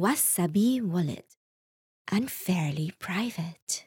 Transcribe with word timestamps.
Wasabi 0.00 0.80
Wallet. 0.80 1.26
Unfairly 2.10 2.90
private. 2.98 3.84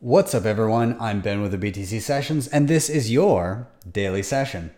What's 0.00 0.34
up, 0.34 0.46
everyone? 0.46 0.96
I'm 0.98 1.20
Ben 1.20 1.42
with 1.42 1.50
the 1.52 1.58
BTC 1.58 2.00
Sessions, 2.00 2.48
and 2.48 2.66
this 2.66 2.88
is 2.88 3.12
your 3.12 3.68
daily 3.92 4.22
session. 4.22 4.70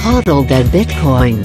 Hodl 0.00 0.48
the 0.48 0.62
Bitcoin. 0.72 1.44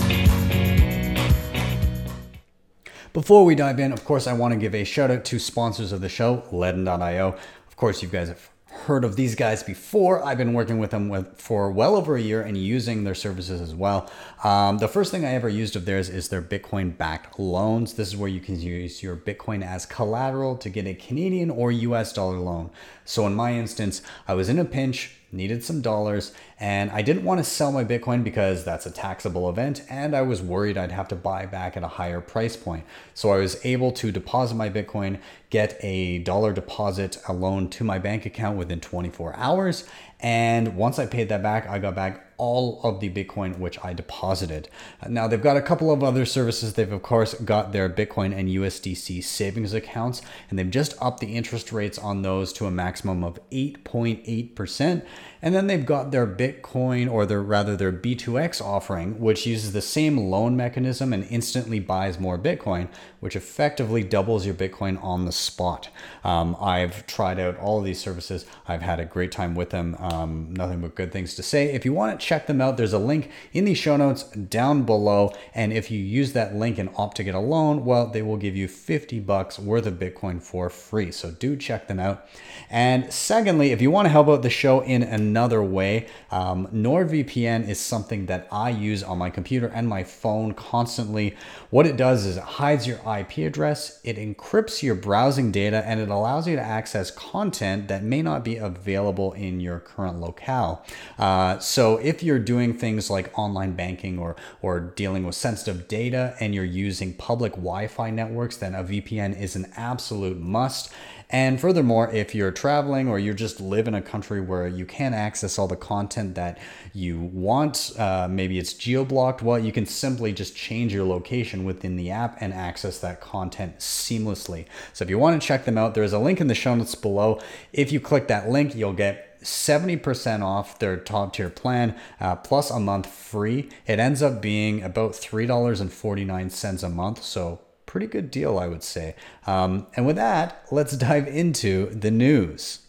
Before 3.12 3.44
we 3.44 3.56
dive 3.56 3.82
in, 3.82 3.92
of 3.92 4.06
course, 4.06 4.26
I 4.26 4.32
want 4.32 4.54
to 4.54 4.58
give 4.58 4.74
a 4.74 4.86
shout 4.86 5.12
out 5.12 5.26
to 5.26 5.38
sponsors 5.38 5.92
of 5.92 6.00
the 6.00 6.08
show, 6.08 6.44
Ledn.io. 6.54 7.36
Of 7.68 7.76
course, 7.76 8.02
you 8.02 8.08
guys 8.08 8.30
have 8.30 8.49
heard 8.72 9.04
of 9.04 9.16
these 9.16 9.36
guys 9.36 9.64
before. 9.64 10.24
I've 10.24 10.38
been 10.38 10.54
working 10.54 10.80
with 10.80 10.92
them 10.92 11.10
with, 11.10 11.40
for 11.40 11.72
well 11.72 11.96
over 11.96 12.16
a 12.16 12.22
year 12.22 12.42
and 12.42 12.58
using 12.58 13.04
their 13.04 13.16
services 13.16 13.62
as 13.62 13.74
well. 13.74 14.10
Um, 14.44 14.78
the 14.78 14.88
first 14.88 15.12
thing 15.12 15.26
I 15.26 15.34
ever 15.34 15.50
used 15.50 15.76
of 15.76 15.86
theirs 15.86 16.10
is 16.10 16.30
their 16.30 16.42
Bitcoin 16.42 16.98
backed 16.98 17.40
loans. 17.40 17.94
This 17.94 18.10
is 18.10 18.18
where 18.18 18.30
you 18.30 18.40
can 18.40 18.60
use 18.60 19.02
your 19.02 19.16
Bitcoin 19.16 19.64
as 19.64 19.86
collateral 19.86 20.56
to 20.58 20.70
get 20.70 20.86
a 20.86 20.94
Canadian 20.94 21.50
or 21.50 21.72
US 21.72 22.14
dollar 22.14 22.38
loan. 22.38 22.70
So 23.06 23.26
in 23.28 23.34
my 23.34 23.54
instance, 23.54 24.02
I 24.28 24.34
was 24.34 24.50
in 24.50 24.60
a 24.60 24.66
pinch, 24.66 25.19
needed 25.32 25.64
some 25.64 25.82
dollars, 25.82 26.34
and 26.60 26.90
I 26.92 27.02
didn't 27.02 27.24
want 27.24 27.40
to 27.40 27.44
sell 27.44 27.72
my 27.72 27.84
Bitcoin 27.84 28.24
because 28.24 28.64
that's 28.64 28.86
a 28.86 28.92
taxable 28.92 29.50
event, 29.50 29.84
and 29.90 30.16
I 30.16 30.22
was 30.22 30.42
worried 30.42 30.78
I'd 30.78 30.92
have 30.92 31.08
to 31.10 31.16
buy 31.16 31.46
back 31.46 31.78
at 31.78 31.84
a 31.84 31.88
higher 31.88 32.22
price 32.22 32.56
point. 32.56 32.84
So 33.14 33.32
I 33.32 33.38
was 33.38 33.64
able 33.66 33.92
to 33.94 34.12
deposit 34.12 34.56
my 34.56 34.70
Bitcoin, 34.70 35.20
get 35.50 35.78
a 35.82 36.20
dollar 36.20 36.54
deposit, 36.54 37.20
a 37.28 37.34
loan 37.34 37.70
to 37.70 37.84
my 37.84 38.00
bank 38.00 38.26
account 38.26 38.58
within 38.58 38.80
24 38.80 39.36
hours, 39.36 39.86
and 40.20 40.76
once 40.76 41.00
I 41.00 41.06
paid 41.06 41.30
that 41.30 41.42
back, 41.42 41.68
I 41.68 41.80
got 41.80 41.96
back 41.96 42.30
all 42.40 42.80
of 42.84 43.02
the 43.02 43.10
Bitcoin 43.10 43.60
which 43.60 43.78
I 43.84 43.94
deposited. 43.94 44.70
Now 45.08 45.28
they've 45.28 45.42
got 45.42 45.58
a 45.58 45.62
couple 45.62 45.92
of 45.92 46.04
other 46.04 46.26
services. 46.26 46.74
They've 46.74 46.92
of 46.92 47.04
course 47.04 47.36
got 47.36 47.74
their 47.74 47.90
Bitcoin 47.90 48.36
and 48.36 48.50
USDC 48.50 49.24
savings 49.24 49.74
accounts, 49.74 50.22
and 50.50 50.58
they've 50.58 50.70
just 50.70 50.96
upped 51.02 51.20
the 51.20 51.36
interest 51.36 51.72
rates 51.72 52.00
on 52.00 52.22
those 52.22 52.52
to 52.54 52.66
a 52.66 52.72
maximum 52.72 53.24
of 53.24 53.38
8.8%. 53.52 55.06
And 55.42 55.56
then 55.56 55.68
they've 55.68 55.86
got 55.86 56.12
their 56.12 56.28
Bitcoin, 56.28 57.10
or 57.10 57.26
their 57.26 57.42
rather 57.42 57.78
their 57.78 57.94
B2X 57.94 58.62
offering, 58.62 59.20
which 59.20 59.46
uses 59.46 59.72
the 59.72 59.82
same 59.82 60.18
loan 60.18 60.58
mechanism 60.58 61.14
and 61.14 61.26
instantly 61.30 61.80
buys 61.80 62.20
more 62.20 62.38
Bitcoin, 62.38 62.90
which 63.20 63.36
effectively 63.36 64.04
doubles 64.04 64.46
your 64.46 64.56
Bitcoin 64.56 65.02
on 65.04 65.26
the 65.26 65.32
spot. 65.32 65.90
Um, 66.24 66.58
I've 66.60 67.06
tried 67.08 67.40
out 67.40 67.58
all 67.58 67.80
of 67.80 67.86
these 67.86 68.00
services. 68.00 68.46
I've 68.68 68.82
had 68.82 69.00
a 69.00 69.06
great 69.06 69.32
time 69.32 69.56
with 69.56 69.70
them. 69.70 69.96
Nothing 70.10 70.82
but 70.82 70.96
good 70.96 71.12
things 71.12 71.36
to 71.36 71.44
say. 71.44 71.72
If 71.74 71.86
you 71.86 71.94
want 71.94 72.20
to 72.20 72.26
check 72.26 72.48
them 72.48 72.62
out, 72.62 72.78
there's 72.78 72.94
a 72.94 73.00
link 73.00 73.30
in 73.54 73.66
the 73.66 73.74
show 73.74 73.98
notes 73.98 74.24
down 74.24 74.84
below. 74.84 75.34
And 75.54 75.72
if 75.72 75.92
you 75.92 76.00
use 76.00 76.34
that 76.34 76.56
link 76.56 76.78
and 76.78 76.90
opt 76.98 77.18
to 77.18 77.24
get 77.24 77.36
a 77.36 77.40
loan, 77.40 77.86
well, 77.86 78.08
they 78.08 78.22
will 78.22 78.38
give 78.38 78.56
you 78.56 78.68
50 78.68 79.20
bucks 79.20 79.60
worth 79.60 79.86
of 79.86 79.96
Bitcoin 79.96 80.42
for 80.42 80.70
free. 80.70 81.12
So 81.12 81.32
do 81.32 81.56
check 81.56 81.88
them 81.88 82.00
out. 82.00 82.28
And 82.70 83.12
secondly, 83.12 83.72
if 83.72 83.82
you 83.82 83.92
want 83.92 84.06
to 84.06 84.10
help 84.10 84.28
out 84.28 84.42
the 84.42 84.50
show 84.50 84.82
in 84.82 85.04
another 85.04 85.62
way, 85.62 86.08
um, 86.32 86.68
NordVPN 86.68 87.68
is 87.68 87.80
something 87.80 88.26
that 88.28 88.48
I 88.52 88.70
use 88.70 89.04
on 89.04 89.18
my 89.18 89.30
computer 89.30 89.68
and 89.68 89.88
my 89.88 90.04
phone 90.04 90.54
constantly. 90.54 91.36
What 91.70 91.86
it 91.86 91.98
does 91.98 92.26
is 92.26 92.38
it 92.38 92.44
hides 92.44 92.88
your 92.88 92.98
IP 92.98 93.40
address, 93.40 94.00
it 94.04 94.18
encrypts 94.18 94.82
your 94.82 94.96
browsing 94.96 95.52
data, 95.52 95.84
and 95.86 96.00
it 96.00 96.10
allows 96.10 96.48
you 96.48 96.56
to 96.56 96.62
access 96.62 97.12
content 97.12 97.88
that 97.88 98.04
may 98.04 98.22
not 98.22 98.44
be 98.44 98.58
available 98.58 99.34
in 99.34 99.60
your 99.60 99.80
current 99.80 99.99
locale. 100.08 100.86
Uh, 101.18 101.60
so 101.60 101.98
if 101.98 102.24
you're 102.24 102.40
doing 102.40 102.78
things 102.78 103.10
like 103.10 103.38
online 103.38 103.74
banking 103.74 104.20
or, 104.20 104.36
or 104.62 104.80
dealing 104.80 105.26
with 105.26 105.36
sensitive 105.36 105.88
data 105.88 106.36
and 106.40 106.56
you're 106.56 106.64
using 106.64 107.14
public 107.14 107.54
Wi 107.54 107.88
Fi 107.88 108.10
networks, 108.10 108.58
then 108.58 108.76
a 108.76 108.84
VPN 108.84 109.40
is 109.40 109.56
an 109.56 109.72
absolute 109.76 110.40
must. 110.40 110.92
And 111.32 111.62
furthermore, 111.62 112.10
if 112.12 112.34
you're 112.34 112.52
traveling 112.52 113.08
or 113.08 113.20
you 113.20 113.36
just 113.36 113.62
live 113.62 113.88
in 113.88 113.94
a 113.94 114.02
country 114.02 114.42
where 114.42 114.68
you 114.68 114.84
can't 114.84 115.14
access 115.14 115.60
all 115.60 115.68
the 115.68 115.76
content 115.76 116.34
that 116.36 116.58
you 116.92 117.20
want, 117.20 117.92
uh, 118.00 118.28
maybe 118.28 118.58
it's 118.58 118.74
geo 118.74 119.06
blocked, 119.06 119.44
well, 119.44 119.60
you 119.60 119.72
can 119.72 119.86
simply 119.86 120.34
just 120.34 120.56
change 120.56 120.92
your 120.92 121.06
location 121.06 121.66
within 121.66 121.98
the 121.98 122.10
app 122.10 122.38
and 122.42 122.52
access 122.52 122.98
that 123.00 123.22
content 123.22 123.78
seamlessly. 123.78 124.66
So 124.92 125.04
if 125.04 125.10
you 125.10 125.20
want 125.20 125.40
to 125.40 125.48
check 125.48 125.66
them 125.66 125.78
out, 125.78 125.94
there's 125.94 126.14
a 126.14 126.20
link 126.20 126.42
in 126.42 126.48
the 126.48 126.56
show 126.56 126.74
notes 126.74 126.96
below. 126.96 127.40
If 127.74 127.92
you 127.92 128.00
click 128.00 128.28
that 128.30 128.50
link, 128.50 128.74
you'll 128.74 128.94
get 128.94 129.29
70% 129.42 130.44
off 130.44 130.80
their 130.80 130.98
top 130.98 131.34
tier 131.34 131.50
plan 131.50 131.96
uh, 132.20 132.36
plus 132.36 132.70
a 132.70 132.80
month 132.80 133.08
free. 133.08 133.70
It 133.88 134.00
ends 134.00 134.22
up 134.22 134.42
being 134.42 134.84
about 134.84 135.14
$3.49 135.14 136.84
a 136.84 136.90
month. 136.90 137.24
So 137.24 137.62
pretty 137.86 138.08
good 138.08 138.30
deal, 138.30 138.60
I 138.60 138.68
would 138.68 138.84
say. 138.84 139.16
Um, 139.48 139.88
and 139.96 140.06
with 140.06 140.16
that, 140.18 140.66
let's 140.72 140.96
dive 140.98 141.28
into 141.28 141.88
the 141.88 142.12
news. 142.12 142.80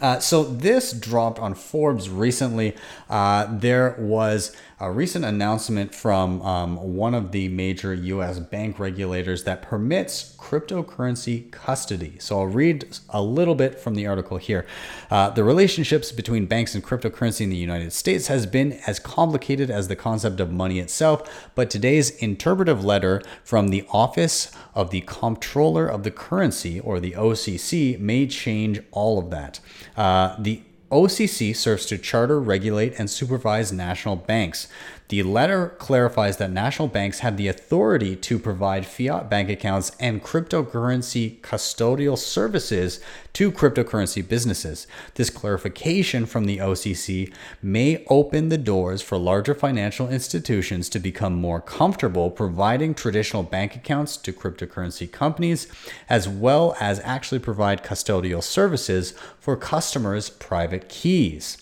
Uh, 0.00 0.18
so 0.18 0.42
this 0.42 0.92
dropped 0.92 1.38
on 1.38 1.54
Forbes 1.54 2.10
recently. 2.10 2.74
Uh, 3.08 3.46
there 3.48 3.94
was 3.98 4.54
a 4.82 4.90
recent 4.90 5.24
announcement 5.24 5.94
from 5.94 6.42
um, 6.42 6.76
one 6.76 7.14
of 7.14 7.30
the 7.30 7.46
major 7.46 7.94
US 7.94 8.40
bank 8.40 8.80
regulators 8.80 9.44
that 9.44 9.62
permits 9.62 10.34
cryptocurrency 10.36 11.52
custody. 11.52 12.16
So 12.18 12.40
I'll 12.40 12.48
read 12.48 12.98
a 13.10 13.22
little 13.22 13.54
bit 13.54 13.78
from 13.78 13.94
the 13.94 14.08
article 14.08 14.38
here. 14.38 14.66
Uh, 15.08 15.30
the 15.30 15.44
relationships 15.44 16.10
between 16.10 16.46
banks 16.46 16.74
and 16.74 16.82
cryptocurrency 16.82 17.42
in 17.42 17.50
the 17.50 17.56
United 17.56 17.92
States 17.92 18.26
has 18.26 18.44
been 18.44 18.72
as 18.84 18.98
complicated 18.98 19.70
as 19.70 19.86
the 19.86 19.94
concept 19.94 20.40
of 20.40 20.50
money 20.50 20.80
itself, 20.80 21.48
but 21.54 21.70
today's 21.70 22.10
interpretive 22.16 22.84
letter 22.84 23.22
from 23.44 23.68
the 23.68 23.86
Office 23.90 24.50
of 24.74 24.90
the 24.90 25.02
Comptroller 25.02 25.86
of 25.86 26.02
the 26.02 26.10
Currency, 26.10 26.80
or 26.80 26.98
the 26.98 27.12
OCC, 27.12 28.00
may 28.00 28.26
change 28.26 28.80
all 28.90 29.20
of 29.20 29.30
that. 29.30 29.60
Uh, 29.96 30.34
the 30.40 30.60
OCC 30.92 31.56
serves 31.56 31.86
to 31.86 31.96
charter, 31.96 32.38
regulate, 32.38 32.98
and 32.98 33.08
supervise 33.10 33.72
national 33.72 34.14
banks. 34.14 34.68
The 35.12 35.22
letter 35.24 35.74
clarifies 35.76 36.38
that 36.38 36.50
national 36.50 36.88
banks 36.88 37.18
have 37.18 37.36
the 37.36 37.46
authority 37.46 38.16
to 38.16 38.38
provide 38.38 38.86
fiat 38.86 39.28
bank 39.28 39.50
accounts 39.50 39.92
and 40.00 40.24
cryptocurrency 40.24 41.38
custodial 41.42 42.16
services 42.16 42.98
to 43.34 43.52
cryptocurrency 43.52 44.26
businesses. 44.26 44.86
This 45.16 45.28
clarification 45.28 46.24
from 46.24 46.46
the 46.46 46.56
OCC 46.56 47.30
may 47.60 48.06
open 48.08 48.48
the 48.48 48.56
doors 48.56 49.02
for 49.02 49.18
larger 49.18 49.54
financial 49.54 50.08
institutions 50.08 50.88
to 50.88 50.98
become 50.98 51.34
more 51.34 51.60
comfortable 51.60 52.30
providing 52.30 52.94
traditional 52.94 53.42
bank 53.42 53.76
accounts 53.76 54.16
to 54.16 54.32
cryptocurrency 54.32 55.12
companies, 55.12 55.68
as 56.08 56.26
well 56.26 56.74
as 56.80 57.00
actually 57.00 57.38
provide 57.38 57.84
custodial 57.84 58.42
services 58.42 59.12
for 59.38 59.58
customers' 59.58 60.30
private 60.30 60.88
keys. 60.88 61.61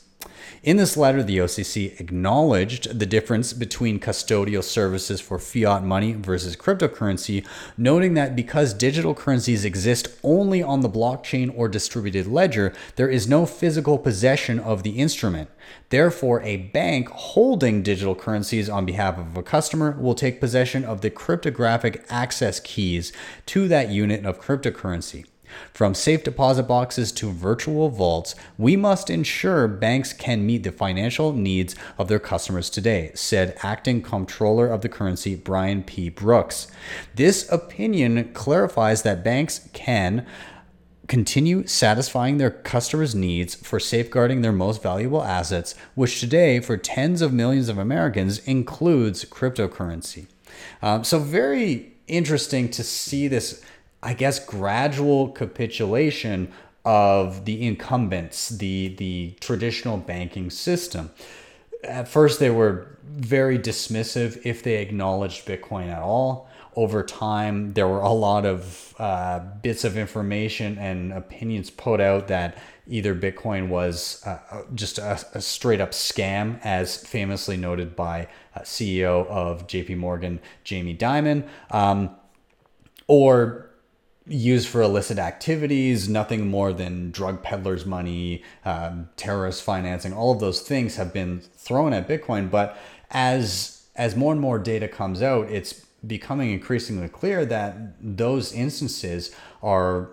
In 0.62 0.76
this 0.76 0.94
letter, 0.94 1.22
the 1.22 1.38
OCC 1.38 1.98
acknowledged 1.98 2.98
the 2.98 3.06
difference 3.06 3.54
between 3.54 3.98
custodial 3.98 4.62
services 4.62 5.19
for 5.19 5.38
fiat 5.38 5.82
money 5.82 6.12
versus 6.12 6.54
cryptocurrency, 6.54 7.47
noting 7.78 8.12
that 8.12 8.36
because 8.36 8.75
digital 8.75 9.14
currencies 9.14 9.64
exist 9.64 10.09
only 10.22 10.62
on 10.62 10.82
the 10.82 10.91
blockchain 10.91 11.50
or 11.56 11.66
distributed 11.66 12.26
ledger, 12.26 12.75
there 12.97 13.09
is 13.09 13.26
no 13.26 13.47
physical 13.47 13.97
possession 13.97 14.59
of 14.59 14.82
the 14.82 14.98
instrument. 14.98 15.48
Therefore, 15.88 16.42
a 16.42 16.59
bank 16.59 17.09
holding 17.09 17.82
digital 17.82 18.14
currencies 18.14 18.69
on 18.69 18.84
behalf 18.84 19.16
of 19.16 19.38
a 19.38 19.42
customer 19.42 19.92
will 19.98 20.15
take 20.15 20.41
possession 20.41 20.84
of 20.84 21.00
the 21.00 21.09
cryptographic 21.09 22.04
access 22.10 22.60
keys 22.60 23.15
to 23.47 23.66
that 23.68 23.89
unit 23.89 24.27
of 24.27 24.39
cryptocurrency. 24.39 25.24
From 25.72 25.94
safe 25.94 26.24
deposit 26.24 26.64
boxes 26.64 27.12
to 27.12 27.30
virtual 27.30 27.88
vaults, 27.88 28.34
we 28.58 28.76
must 28.76 29.10
ensure 29.10 29.68
banks 29.68 30.12
can 30.12 30.47
meet 30.47 30.62
the 30.62 30.72
financial 30.72 31.32
needs 31.32 31.74
of 31.98 32.08
their 32.08 32.18
customers 32.18 32.70
today, 32.70 33.12
said 33.14 33.56
acting 33.62 34.02
comptroller 34.02 34.66
of 34.66 34.80
the 34.82 34.88
currency 34.88 35.34
Brian 35.34 35.82
P. 35.82 36.08
Brooks. 36.08 36.66
This 37.14 37.50
opinion 37.50 38.32
clarifies 38.32 39.02
that 39.02 39.24
banks 39.24 39.68
can 39.72 40.26
continue 41.10 41.66
satisfying 41.66 42.38
their 42.38 42.52
customers' 42.52 43.16
needs 43.16 43.56
for 43.56 43.80
safeguarding 43.80 44.42
their 44.42 44.52
most 44.52 44.80
valuable 44.80 45.24
assets, 45.24 45.74
which 45.97 46.20
today, 46.20 46.60
for 46.60 46.76
tens 46.76 47.20
of 47.20 47.32
millions 47.32 47.68
of 47.68 47.78
Americans, 47.78 48.38
includes 48.47 49.24
cryptocurrency. 49.24 50.26
Um, 50.80 51.02
so, 51.02 51.18
very 51.18 51.94
interesting 52.06 52.68
to 52.70 52.84
see 52.84 53.26
this 53.26 53.60
I 54.02 54.14
guess, 54.14 54.44
gradual 54.44 55.28
capitulation 55.28 56.52
of 56.84 57.44
the 57.44 57.66
incumbents, 57.66 58.48
the 58.48 58.94
the 58.97 59.34
traditional 59.41 59.98
banking 59.98 60.50
system. 60.50 61.10
At 61.84 62.08
first, 62.08 62.41
they 62.41 62.50
were 62.50 62.98
very 63.02 63.58
dismissive 63.58 64.41
if 64.44 64.62
they 64.62 64.76
acknowledged 64.76 65.47
Bitcoin 65.47 65.88
at 65.88 66.02
all, 66.02 66.50
over 66.76 67.02
time, 67.02 67.72
there 67.72 67.88
were 67.88 68.00
a 68.00 68.12
lot 68.12 68.47
of 68.47 68.94
uh, 68.98 69.41
bits 69.60 69.84
of 69.84 69.97
information 69.97 70.78
and 70.78 71.12
opinions 71.12 71.68
put 71.68 72.00
out 72.00 72.28
that 72.28 72.58
either 72.86 73.14
Bitcoin 73.14 73.68
was 73.68 74.24
uh, 74.24 74.62
just 74.74 74.98
a, 74.98 75.18
a, 75.34 75.41
straight 75.41 75.80
up 75.80 75.91
scam, 75.91 76.60
as 76.64 76.97
famously 76.97 77.56
noted 77.56 77.97
by 77.97 78.28
uh, 78.54 78.60
CEO 78.60 79.26
of 79.26 79.66
JP 79.66 79.97
Morgan, 79.97 80.41
Jamie 80.64 80.97
Dimon, 80.97 81.47
um, 81.70 82.10
or 83.08 83.70
used 84.27 84.69
for 84.69 84.83
illicit 84.83 85.19
activities, 85.19 86.09
nothing 86.09 86.49
more 86.49 86.72
than 86.72 87.11
drug 87.11 87.43
peddlers' 87.43 87.87
money, 87.87 88.43
um, 88.65 89.09
terrorist 89.17 89.63
financing, 89.63 90.13
all 90.13 90.33
of 90.33 90.41
those 90.41 90.61
things 90.61 90.97
have 90.97 91.13
been 91.13 91.41
thrown 91.57 91.93
at 91.93 92.09
Bitcoin. 92.09 92.51
But 92.51 92.78
as 93.11 93.87
as 93.97 94.17
more 94.17 94.33
and 94.33 94.41
more 94.41 94.59
data 94.59 94.89
comes 94.89 95.21
out, 95.21 95.51
it's 95.51 95.84
becoming 96.07 96.51
increasingly 96.51 97.09
clear 97.09 97.45
that 97.45 97.77
those 98.01 98.53
instances 98.53 99.34
are 99.63 100.11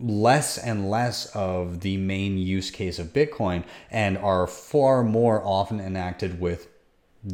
less 0.00 0.58
and 0.58 0.90
less 0.90 1.26
of 1.34 1.80
the 1.80 1.96
main 1.96 2.38
use 2.38 2.70
case 2.70 2.98
of 2.98 3.08
Bitcoin 3.08 3.64
and 3.90 4.16
are 4.18 4.46
far 4.46 5.02
more 5.02 5.42
often 5.44 5.80
enacted 5.80 6.40
with 6.40 6.68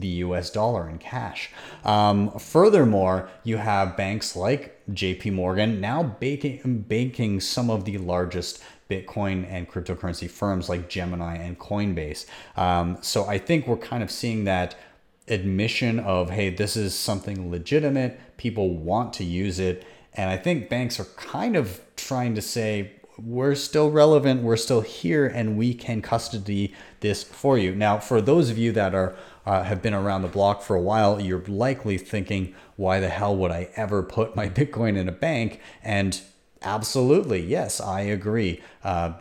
the 0.00 0.08
US 0.08 0.50
dollar 0.50 0.88
in 0.88 0.99
cash. 0.99 1.50
Um, 1.85 2.31
furthermore, 2.38 3.29
you 3.43 3.56
have 3.56 3.96
banks 3.96 4.37
like 4.37 4.81
JP 4.91 5.32
Morgan 5.32 5.81
now 5.81 6.02
baking, 6.02 6.85
banking 6.88 7.41
some 7.41 7.70
of 7.70 7.85
the 7.85 7.99
largest 7.99 8.62
Bitcoin 8.91 9.46
and 9.50 9.69
cryptocurrency 9.69 10.31
firms 10.31 10.69
like 10.69 10.88
Gemini 10.88 11.37
and 11.37 11.58
Coinbase. 11.58 12.26
Um, 12.56 12.99
so 13.00 13.26
I 13.26 13.38
think 13.38 13.67
we're 13.67 13.76
kind 13.76 14.02
of 14.02 14.11
seeing 14.11 14.44
that 14.44 14.76
admission 15.29 15.99
of, 16.00 16.31
hey, 16.31 16.50
this 16.50 16.76
is 16.76 16.94
something 16.94 17.50
legitimate, 17.50 18.37
people 18.37 18.76
want 18.76 19.12
to 19.14 19.25
use 19.25 19.58
it. 19.58 19.87
And 20.12 20.31
I 20.31 20.37
think 20.37 20.69
banks 20.69 21.00
are 21.00 21.06
kind 21.17 21.56
of 21.56 21.81
trying 21.97 22.35
to 22.35 22.43
say, 22.43 22.93
we're 23.19 23.55
still 23.55 23.90
relevant, 23.90 24.43
we're 24.43 24.56
still 24.56 24.81
here, 24.81 25.26
and 25.26 25.56
we 25.56 25.73
can 25.73 26.02
custody 26.02 26.75
this 27.00 27.23
for 27.23 27.56
you. 27.56 27.75
Now, 27.75 27.99
for 27.99 28.20
those 28.20 28.50
of 28.50 28.58
you 28.58 28.73
that 28.73 28.94
are 28.94 29.17
uh, 29.46 29.62
have 29.62 29.82
been 29.82 29.94
around 29.94 30.23
the 30.23 30.29
block 30.29 30.62
for 30.62 30.75
a 30.76 30.81
while, 30.81 31.20
you're 31.20 31.44
likely 31.46 31.99
thinking, 31.99 32.55
why 32.76 33.00
the 33.00 33.08
hell 33.08 33.37
would 33.37 33.50
I 33.50 33.69
ever 33.76 34.02
put 34.02 34.37
my 34.37 34.49
Bitcoin 34.50 34.96
in 34.96 35.08
a 35.08 35.12
bank? 35.12 35.61
And 35.82 36.20
absolutely, 36.62 37.41
yes, 37.41 37.81
I 37.81 38.00
agree. 38.02 38.61
Uh, 38.82 39.14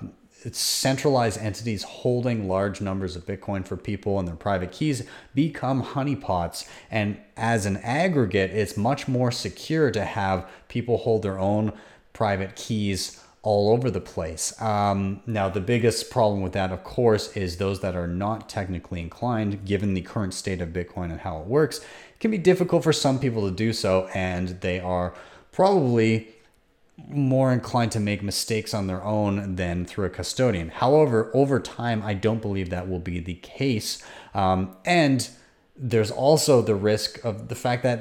centralized 0.51 1.39
entities 1.39 1.83
holding 1.83 2.49
large 2.49 2.81
numbers 2.81 3.15
of 3.15 3.25
Bitcoin 3.25 3.65
for 3.65 3.77
people 3.77 4.19
and 4.19 4.27
their 4.27 4.35
private 4.35 4.71
keys 4.71 5.03
become 5.33 5.81
honeypots. 5.83 6.67
And 6.91 7.17
as 7.37 7.65
an 7.65 7.77
aggregate, 7.77 8.51
it's 8.51 8.75
much 8.75 9.07
more 9.07 9.31
secure 9.31 9.89
to 9.91 10.03
have 10.03 10.49
people 10.67 10.97
hold 10.97 11.21
their 11.21 11.39
own 11.39 11.71
private 12.11 12.55
keys 12.55 13.22
all 13.43 13.71
over 13.71 13.91
the 13.91 14.01
place. 14.01 14.59
Um, 14.61 15.21
now, 15.27 15.49
the 15.49 15.59
biggest 15.59 16.09
problem 16.09 16.41
with 16.41 16.53
that, 16.53 16.71
of 16.71 16.83
course, 16.85 17.35
is 17.35 17.57
those 17.57 17.81
that 17.81 17.95
are 17.95 18.07
not 18.07 18.47
technically 18.47 19.01
inclined, 19.01 19.65
given 19.65 19.93
the 19.93 20.01
current 20.01 20.33
state 20.33 20.61
of 20.61 20.69
Bitcoin 20.69 21.11
and 21.11 21.19
how 21.19 21.39
it 21.39 21.45
works. 21.45 21.79
It 21.79 22.19
can 22.19 22.31
be 22.31 22.37
difficult 22.37 22.83
for 22.83 22.93
some 22.93 23.19
people 23.19 23.47
to 23.47 23.53
do 23.53 23.73
so, 23.73 24.07
and 24.13 24.61
they 24.61 24.79
are 24.79 25.13
probably 25.51 26.29
more 27.09 27.51
inclined 27.51 27.91
to 27.91 27.99
make 27.99 28.23
mistakes 28.23 28.73
on 28.73 28.87
their 28.87 29.03
own 29.03 29.57
than 29.57 29.83
through 29.85 30.05
a 30.05 30.09
custodian. 30.09 30.69
However, 30.69 31.29
over 31.33 31.59
time, 31.59 32.01
I 32.01 32.13
don't 32.13 32.41
believe 32.41 32.69
that 32.69 32.87
will 32.87 32.99
be 32.99 33.19
the 33.19 33.35
case. 33.35 34.01
Um, 34.33 34.77
and 34.85 35.27
there's 35.75 36.11
also 36.11 36.61
the 36.61 36.75
risk 36.75 37.23
of 37.25 37.49
the 37.49 37.55
fact 37.55 37.83
that 37.83 37.99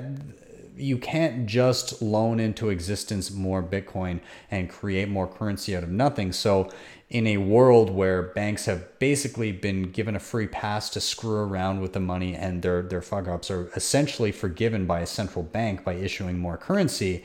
you 0.77 0.99
can't 0.99 1.47
just 1.47 2.01
loan 2.01 2.41
into 2.41 2.71
existence 2.71 3.31
more 3.31 3.63
Bitcoin 3.63 4.21
and 4.51 4.71
create 4.71 5.09
more 5.09 5.27
currency 5.27 5.77
out 5.77 5.83
of 5.83 5.89
nothing. 5.89 6.33
So, 6.33 6.71
in 7.11 7.27
a 7.27 7.37
world 7.37 7.91
where 7.91 8.23
banks 8.23 8.65
have 8.65 8.99
basically 8.99 9.53
been 9.53 9.91
given 9.91 10.17
a 10.17 10.19
free 10.19 10.47
pass 10.47 10.89
to 10.89 11.01
screw 11.01 11.37
around 11.37 11.83
with 11.83 11.93
the 11.93 12.01
money 12.01 12.35
and 12.35 12.63
their, 12.63 12.81
their 12.81 13.03
fuck 13.03 13.29
ups 13.29 13.51
are 13.51 13.69
essentially 13.77 14.33
forgiven 14.33 14.87
by 14.87 15.01
a 15.01 15.07
central 15.07 15.43
bank 15.43 15.85
by 15.85 15.93
issuing 15.93 16.39
more 16.39 16.57
currency, 16.57 17.23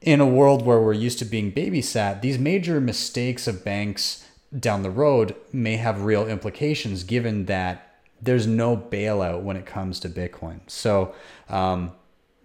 in 0.00 0.20
a 0.20 0.26
world 0.26 0.64
where 0.64 0.80
we're 0.80 0.92
used 0.92 1.18
to 1.18 1.24
being 1.24 1.52
babysat, 1.52 2.20
these 2.20 2.38
major 2.38 2.80
mistakes 2.80 3.48
of 3.48 3.64
banks 3.64 4.24
down 4.56 4.82
the 4.82 4.90
road 4.90 5.34
may 5.52 5.76
have 5.76 6.02
real 6.02 6.26
implications 6.26 7.02
given 7.02 7.46
that 7.46 7.96
there's 8.20 8.46
no 8.46 8.76
bailout 8.76 9.42
when 9.42 9.56
it 9.56 9.66
comes 9.66 10.00
to 10.00 10.08
Bitcoin. 10.08 10.60
So, 10.66 11.14
um, 11.48 11.92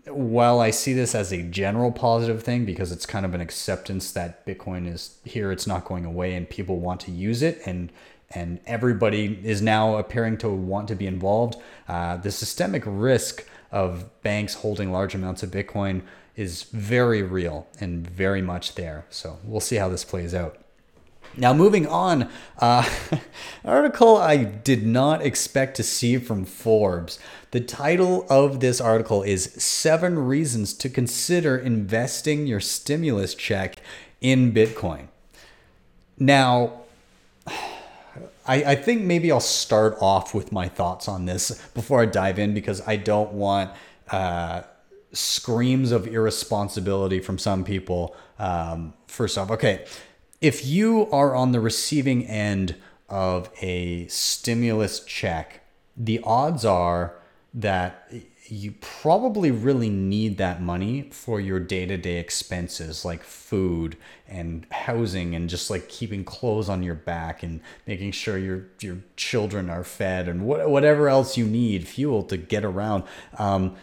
while 0.07 0.59
I 0.59 0.71
see 0.71 0.94
this 0.94 1.15
as 1.15 1.31
a 1.31 1.41
general 1.44 1.91
positive 1.91 2.44
thing 2.44 2.65
because 2.65 2.91
it's 2.91 3.05
kind 3.05 3.25
of 3.25 3.33
an 3.33 3.41
acceptance 3.41 4.11
that 4.11 4.45
Bitcoin 4.45 4.91
is 4.91 5.17
here, 5.23 5.51
it's 5.51 5.67
not 5.67 5.85
going 5.85 6.05
away, 6.05 6.35
and 6.35 6.50
people 6.50 6.79
want 6.79 7.00
to 7.01 7.11
use 7.11 7.41
it, 7.41 7.61
and 7.65 7.91
and 8.35 8.59
everybody 8.65 9.39
is 9.44 9.61
now 9.61 9.97
appearing 9.97 10.38
to 10.39 10.50
want 10.50 10.88
to 10.88 10.95
be 10.95 11.05
involved. 11.05 11.55
Uh, 11.88 12.17
the 12.17 12.31
systemic 12.31 12.81
risk 12.85 13.47
of 13.71 14.09
banks 14.23 14.55
holding 14.55 14.91
large 14.91 15.13
amounts 15.13 15.44
of 15.44 15.51
Bitcoin 15.51 16.01
is 16.35 16.63
very 16.63 17.21
real 17.21 17.67
and 17.79 18.07
very 18.09 18.41
much 18.41 18.73
there. 18.73 19.05
So 19.11 19.38
we'll 19.44 19.59
see 19.59 19.75
how 19.75 19.88
this 19.88 20.03
plays 20.03 20.33
out. 20.33 20.62
Now, 21.35 21.53
moving 21.53 21.88
on, 21.88 22.30
uh, 22.59 22.88
article 23.65 24.18
I 24.18 24.44
did 24.44 24.85
not 24.85 25.21
expect 25.24 25.75
to 25.77 25.83
see 25.83 26.18
from 26.18 26.45
Forbes. 26.45 27.19
The 27.51 27.59
title 27.59 28.27
of 28.30 28.59
this 28.59 28.80
article 28.80 29.24
is 29.24 29.51
Seven 29.53 30.19
Reasons 30.19 30.74
to 30.75 30.89
Consider 30.89 31.57
Investing 31.57 32.45
Your 32.45 32.59
Stimulus 32.59 33.33
Check 33.33 33.77
in 34.21 34.53
Bitcoin. 34.53 35.07
Now, 36.19 36.81
I, 37.47 38.63
I 38.63 38.75
think 38.75 39.01
maybe 39.01 39.31
I'll 39.31 39.39
start 39.39 39.97
off 40.01 40.33
with 40.36 40.51
my 40.51 40.68
thoughts 40.68 41.07
on 41.07 41.25
this 41.25 41.51
before 41.74 42.01
I 42.01 42.06
dive 42.06 42.38
in 42.38 42.53
because 42.53 42.81
I 42.88 42.97
don't 42.97 43.33
want 43.33 43.71
uh, 44.09 44.63
screams 45.13 45.91
of 45.91 46.07
irresponsibility 46.07 47.19
from 47.19 47.38
some 47.38 47.63
people. 47.63 48.15
Um, 48.38 48.94
first 49.07 49.38
off, 49.38 49.50
okay, 49.51 49.86
if 50.44 50.66
you 50.66 51.10
are 51.10 51.34
on 51.34 51.54
the 51.54 51.62
receiving 51.62 52.28
end 52.28 52.75
of 53.07 53.50
a 53.62 54.06
stimulus 54.07 55.00
check, 55.00 55.62
the 55.95 56.19
odds 56.25 56.66
are 56.66 57.16
that 57.54 58.12
you 58.48 58.74
probably 58.81 59.51
really 59.51 59.89
need 59.89 60.38
that 60.38 60.62
money 60.62 61.08
for 61.12 61.39
your 61.39 61.62
day-to-day 61.62 62.17
expenses 62.17 63.06
like 63.06 63.24
food 63.24 63.96
and 64.27 64.67
housing 64.70 65.34
and 65.34 65.50
just 65.50 65.70
like 65.70 65.88
keeping 65.88 66.25
clothes 66.25 66.67
on 66.67 66.84
your 66.84 66.96
back 66.96 67.41
and 67.41 67.62
making 67.88 68.12
sure 68.12 68.38
your 68.38 68.65
your 68.82 68.98
children 69.15 69.70
are 69.70 69.86
fed 69.86 70.27
and 70.27 70.46
what, 70.46 70.70
whatever 70.70 71.08
else 71.08 71.38
you 71.38 71.46
need 71.46 71.88
fuel 71.88 72.22
to 72.22 72.36
get 72.36 72.65
around. 72.65 73.03
Um, 73.38 73.77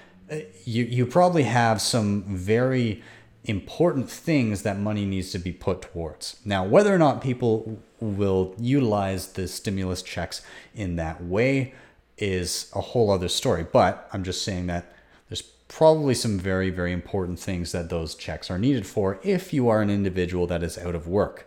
you 0.64 0.84
you 0.84 1.06
probably 1.06 1.44
have 1.44 1.80
some 1.80 2.22
very 2.24 3.02
important 3.44 4.10
things 4.10 4.62
that 4.62 4.78
money 4.78 5.06
needs 5.06 5.30
to 5.32 5.38
be 5.38 5.52
put 5.52 5.82
towards. 5.82 6.36
Now, 6.44 6.64
whether 6.64 6.94
or 6.94 6.98
not 6.98 7.22
people 7.22 7.82
will 8.00 8.54
utilize 8.58 9.32
the 9.32 9.48
stimulus 9.48 10.02
checks 10.02 10.42
in 10.74 10.96
that 10.96 11.22
way 11.22 11.74
is 12.18 12.70
a 12.74 12.80
whole 12.80 13.10
other 13.10 13.28
story. 13.28 13.64
But 13.70 14.08
I'm 14.12 14.24
just 14.24 14.44
saying 14.44 14.66
that 14.66 14.92
there's 15.28 15.42
probably 15.68 16.14
some 16.14 16.38
very, 16.38 16.70
very 16.70 16.92
important 16.92 17.38
things 17.38 17.72
that 17.72 17.88
those 17.88 18.14
checks 18.14 18.50
are 18.50 18.58
needed 18.58 18.86
for 18.86 19.18
if 19.22 19.52
you 19.52 19.68
are 19.68 19.80
an 19.80 19.90
individual 19.90 20.46
that 20.48 20.62
is 20.62 20.76
out 20.78 20.94
of 20.94 21.08
work. 21.08 21.46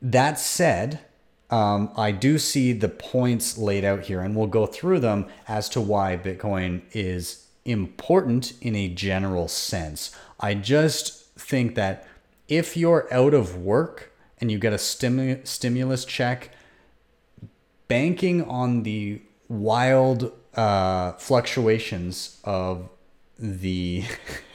That 0.00 0.38
said, 0.38 1.00
um, 1.50 1.90
I 1.96 2.10
do 2.12 2.38
see 2.38 2.72
the 2.72 2.88
points 2.88 3.56
laid 3.56 3.84
out 3.84 4.04
here, 4.04 4.20
and 4.20 4.34
we'll 4.34 4.46
go 4.46 4.66
through 4.66 5.00
them 5.00 5.26
as 5.46 5.68
to 5.70 5.80
why 5.80 6.16
Bitcoin 6.16 6.82
is 6.92 7.43
important 7.64 8.52
in 8.60 8.76
a 8.76 8.88
general 8.88 9.48
sense. 9.48 10.14
I 10.40 10.54
just 10.54 11.24
think 11.34 11.74
that 11.74 12.06
if 12.48 12.76
you're 12.76 13.12
out 13.12 13.34
of 13.34 13.56
work 13.56 14.12
and 14.40 14.50
you 14.50 14.58
get 14.58 14.72
a 14.72 14.76
stimu- 14.76 15.46
stimulus 15.46 16.04
check, 16.04 16.50
banking 17.88 18.42
on 18.42 18.82
the 18.82 19.22
wild 19.48 20.32
uh, 20.54 21.12
fluctuations 21.12 22.40
of 22.44 22.88
the 23.38 24.04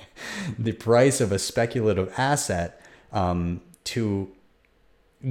the 0.59 0.73
price 0.73 1.21
of 1.21 1.31
a 1.31 1.39
speculative 1.39 2.13
asset 2.17 2.81
um, 3.11 3.61
to 3.83 4.29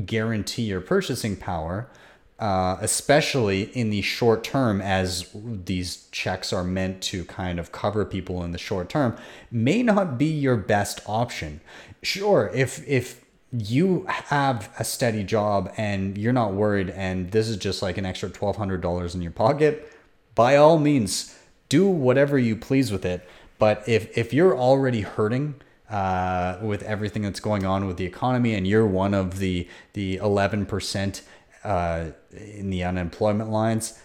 guarantee 0.05 0.63
your 0.63 0.81
purchasing 0.81 1.37
power, 1.37 1.89
uh, 2.39 2.77
especially 2.81 3.63
in 3.77 3.91
the 3.91 4.01
short 4.01 4.45
term, 4.45 4.81
as 4.81 5.29
these 5.35 6.09
checks 6.13 6.53
are 6.53 6.63
meant 6.63 7.03
to 7.03 7.25
kind 7.25 7.59
of 7.59 7.73
cover 7.73 8.05
people 8.05 8.45
in 8.45 8.53
the 8.53 8.59
short 8.59 8.89
term, 8.89 9.17
may 9.51 9.83
not 9.83 10.19
be 10.19 10.27
your 10.27 10.57
best 10.57 11.01
option. 11.07 11.61
Sure, 12.03 12.51
if 12.55 12.87
if 12.87 13.25
you 13.51 14.05
have 14.09 14.71
a 14.79 14.85
steady 14.85 15.25
job 15.25 15.73
and 15.77 16.17
you're 16.17 16.33
not 16.33 16.53
worried, 16.53 16.91
and 16.91 17.33
this 17.33 17.49
is 17.49 17.57
just 17.57 17.83
like 17.83 17.99
an 17.99 18.07
extra 18.07 18.29
twelve 18.29 18.57
hundred 18.57 18.81
dollars 18.81 19.15
in 19.17 19.23
your 19.23 19.33
pocket, 19.33 19.93
by 20.37 20.55
all 20.55 20.79
means, 20.79 21.37
do 21.69 21.89
whatever 21.89 22.39
you 22.39 22.55
please 22.55 22.93
with 22.93 23.05
it. 23.05 23.29
But 23.59 23.83
if 23.89 24.17
if 24.17 24.33
you're 24.33 24.57
already 24.57 25.01
hurting 25.01 25.57
uh, 25.91 26.59
with 26.63 26.83
everything 26.85 27.23
that's 27.23 27.41
going 27.41 27.65
on 27.65 27.89
with 27.89 27.97
the 27.97 28.05
economy, 28.05 28.55
and 28.55 28.65
you're 28.65 28.87
one 28.87 29.13
of 29.15 29.39
the 29.39 29.67
the 29.95 30.17
11 30.17 30.67
percent 30.67 31.23
uh, 31.69 32.13
in 32.33 32.71
the 32.71 32.83
unemployment 32.83 33.51
lines, 33.51 33.99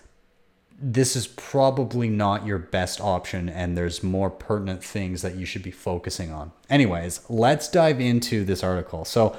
this 0.80 1.16
is 1.16 1.28
probably 1.28 2.10
not 2.10 2.46
your 2.46 2.58
best 2.60 3.00
option, 3.00 3.48
and 3.48 3.78
there's 3.78 4.04
more 4.04 4.30
pertinent 4.30 4.84
things 4.84 5.22
that 5.22 5.36
you 5.36 5.46
should 5.46 5.64
be 5.64 5.72
focusing 5.72 6.32
on. 6.32 6.52
Anyways, 6.70 7.22
let's 7.30 7.70
dive 7.70 8.02
into 8.02 8.44
this 8.44 8.64
article. 8.64 9.06
So. 9.06 9.36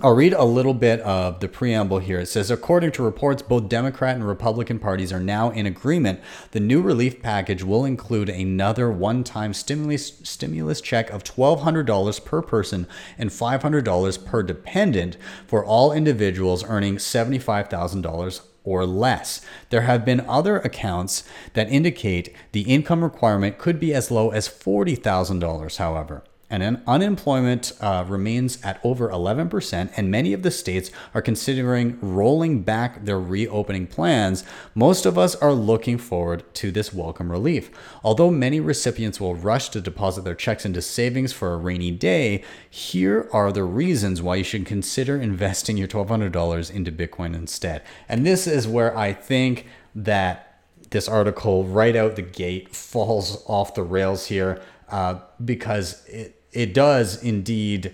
I'll 0.00 0.16
read 0.16 0.32
a 0.32 0.42
little 0.42 0.74
bit 0.74 0.98
of 1.02 1.38
the 1.38 1.46
preamble 1.46 2.00
here. 2.00 2.18
It 2.18 2.26
says, 2.26 2.50
according 2.50 2.90
to 2.92 3.02
reports, 3.04 3.42
both 3.42 3.68
Democrat 3.68 4.16
and 4.16 4.26
Republican 4.26 4.80
parties 4.80 5.12
are 5.12 5.20
now 5.20 5.50
in 5.50 5.66
agreement. 5.66 6.18
The 6.50 6.58
new 6.58 6.82
relief 6.82 7.22
package 7.22 7.62
will 7.62 7.84
include 7.84 8.28
another 8.28 8.90
one-time 8.90 9.54
stimulus 9.54 10.18
stimulus 10.24 10.80
check 10.80 11.10
of 11.10 11.22
$1,200 11.22 12.24
per 12.24 12.42
person 12.42 12.88
and 13.16 13.30
$500 13.30 14.24
per 14.24 14.42
dependent 14.42 15.16
for 15.46 15.64
all 15.64 15.92
individuals 15.92 16.64
earning 16.64 16.96
$75,000 16.96 18.40
or 18.64 18.84
less. 18.84 19.42
There 19.70 19.82
have 19.82 20.04
been 20.04 20.22
other 20.22 20.58
accounts 20.58 21.22
that 21.52 21.70
indicate 21.70 22.34
the 22.50 22.62
income 22.62 23.04
requirement 23.04 23.58
could 23.58 23.78
be 23.78 23.94
as 23.94 24.10
low 24.10 24.30
as 24.30 24.48
$40,000, 24.48 25.76
however 25.76 26.24
and 26.50 26.82
unemployment 26.86 27.72
uh, 27.80 28.04
remains 28.06 28.62
at 28.62 28.80
over 28.84 29.08
11%, 29.08 29.92
and 29.96 30.10
many 30.10 30.32
of 30.32 30.42
the 30.42 30.50
states 30.50 30.90
are 31.14 31.22
considering 31.22 31.98
rolling 32.00 32.62
back 32.62 33.04
their 33.04 33.18
reopening 33.18 33.86
plans. 33.86 34.44
Most 34.74 35.06
of 35.06 35.18
us 35.18 35.34
are 35.36 35.52
looking 35.52 35.98
forward 35.98 36.44
to 36.54 36.70
this 36.70 36.92
welcome 36.92 37.30
relief. 37.30 37.70
Although 38.02 38.30
many 38.30 38.60
recipients 38.60 39.20
will 39.20 39.34
rush 39.34 39.68
to 39.70 39.80
deposit 39.80 40.24
their 40.24 40.34
checks 40.34 40.64
into 40.64 40.82
savings 40.82 41.32
for 41.32 41.52
a 41.52 41.58
rainy 41.58 41.90
day, 41.90 42.44
here 42.68 43.28
are 43.32 43.50
the 43.50 43.64
reasons 43.64 44.22
why 44.22 44.36
you 44.36 44.44
should 44.44 44.66
consider 44.66 45.16
investing 45.16 45.76
your 45.76 45.88
$1,200 45.88 46.70
into 46.70 46.92
Bitcoin 46.92 47.34
instead. 47.34 47.82
And 48.08 48.26
this 48.26 48.46
is 48.46 48.68
where 48.68 48.96
I 48.96 49.12
think 49.12 49.66
that 49.94 50.54
this 50.94 51.08
article, 51.08 51.64
right 51.64 51.96
out 51.96 52.16
the 52.16 52.22
gate, 52.22 52.74
falls 52.74 53.44
off 53.46 53.74
the 53.74 53.82
rails 53.82 54.26
here. 54.26 54.62
Uh, 54.94 55.18
because 55.44 56.06
it 56.06 56.40
it 56.52 56.72
does 56.72 57.20
indeed 57.20 57.92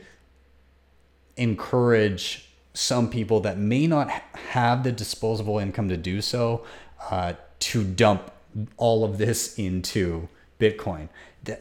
encourage 1.38 2.50
some 2.75 3.09
people 3.09 3.40
that 3.40 3.57
may 3.57 3.87
not 3.87 4.11
have 4.11 4.83
the 4.85 4.92
disposable 4.92 5.59
income 5.59 5.88
to 5.88 5.97
do 5.97 6.21
so 6.21 6.62
uh, 7.11 7.33
to 7.59 7.83
dump 7.83 8.30
all 8.76 9.02
of 9.02 9.16
this 9.16 9.59
into 9.59 10.28
Bitcoin. 10.60 11.08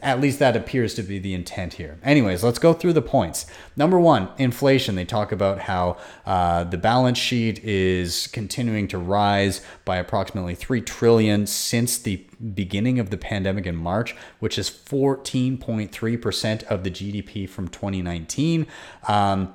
At 0.02 0.20
least 0.20 0.38
that 0.40 0.56
appears 0.56 0.92
to 0.94 1.02
be 1.02 1.18
the 1.18 1.32
intent 1.32 1.74
here. 1.74 1.98
Anyways, 2.04 2.44
let's 2.44 2.58
go 2.58 2.74
through 2.74 2.92
the 2.92 3.00
points. 3.00 3.46
Number 3.76 3.98
one, 3.98 4.28
inflation. 4.36 4.94
They 4.94 5.06
talk 5.06 5.32
about 5.32 5.60
how 5.60 5.96
uh, 6.26 6.64
the 6.64 6.76
balance 6.76 7.16
sheet 7.16 7.64
is 7.64 8.26
continuing 8.26 8.88
to 8.88 8.98
rise 8.98 9.62
by 9.86 9.96
approximately 9.96 10.54
three 10.54 10.82
trillion 10.82 11.46
since 11.46 11.96
the 11.96 12.26
beginning 12.54 12.98
of 12.98 13.08
the 13.08 13.16
pandemic 13.16 13.64
in 13.64 13.74
March, 13.74 14.14
which 14.38 14.58
is 14.58 14.68
14.3% 14.68 16.62
of 16.64 16.84
the 16.84 16.90
GDP 16.90 17.48
from 17.48 17.68
2019. 17.68 18.66
Um, 19.08 19.54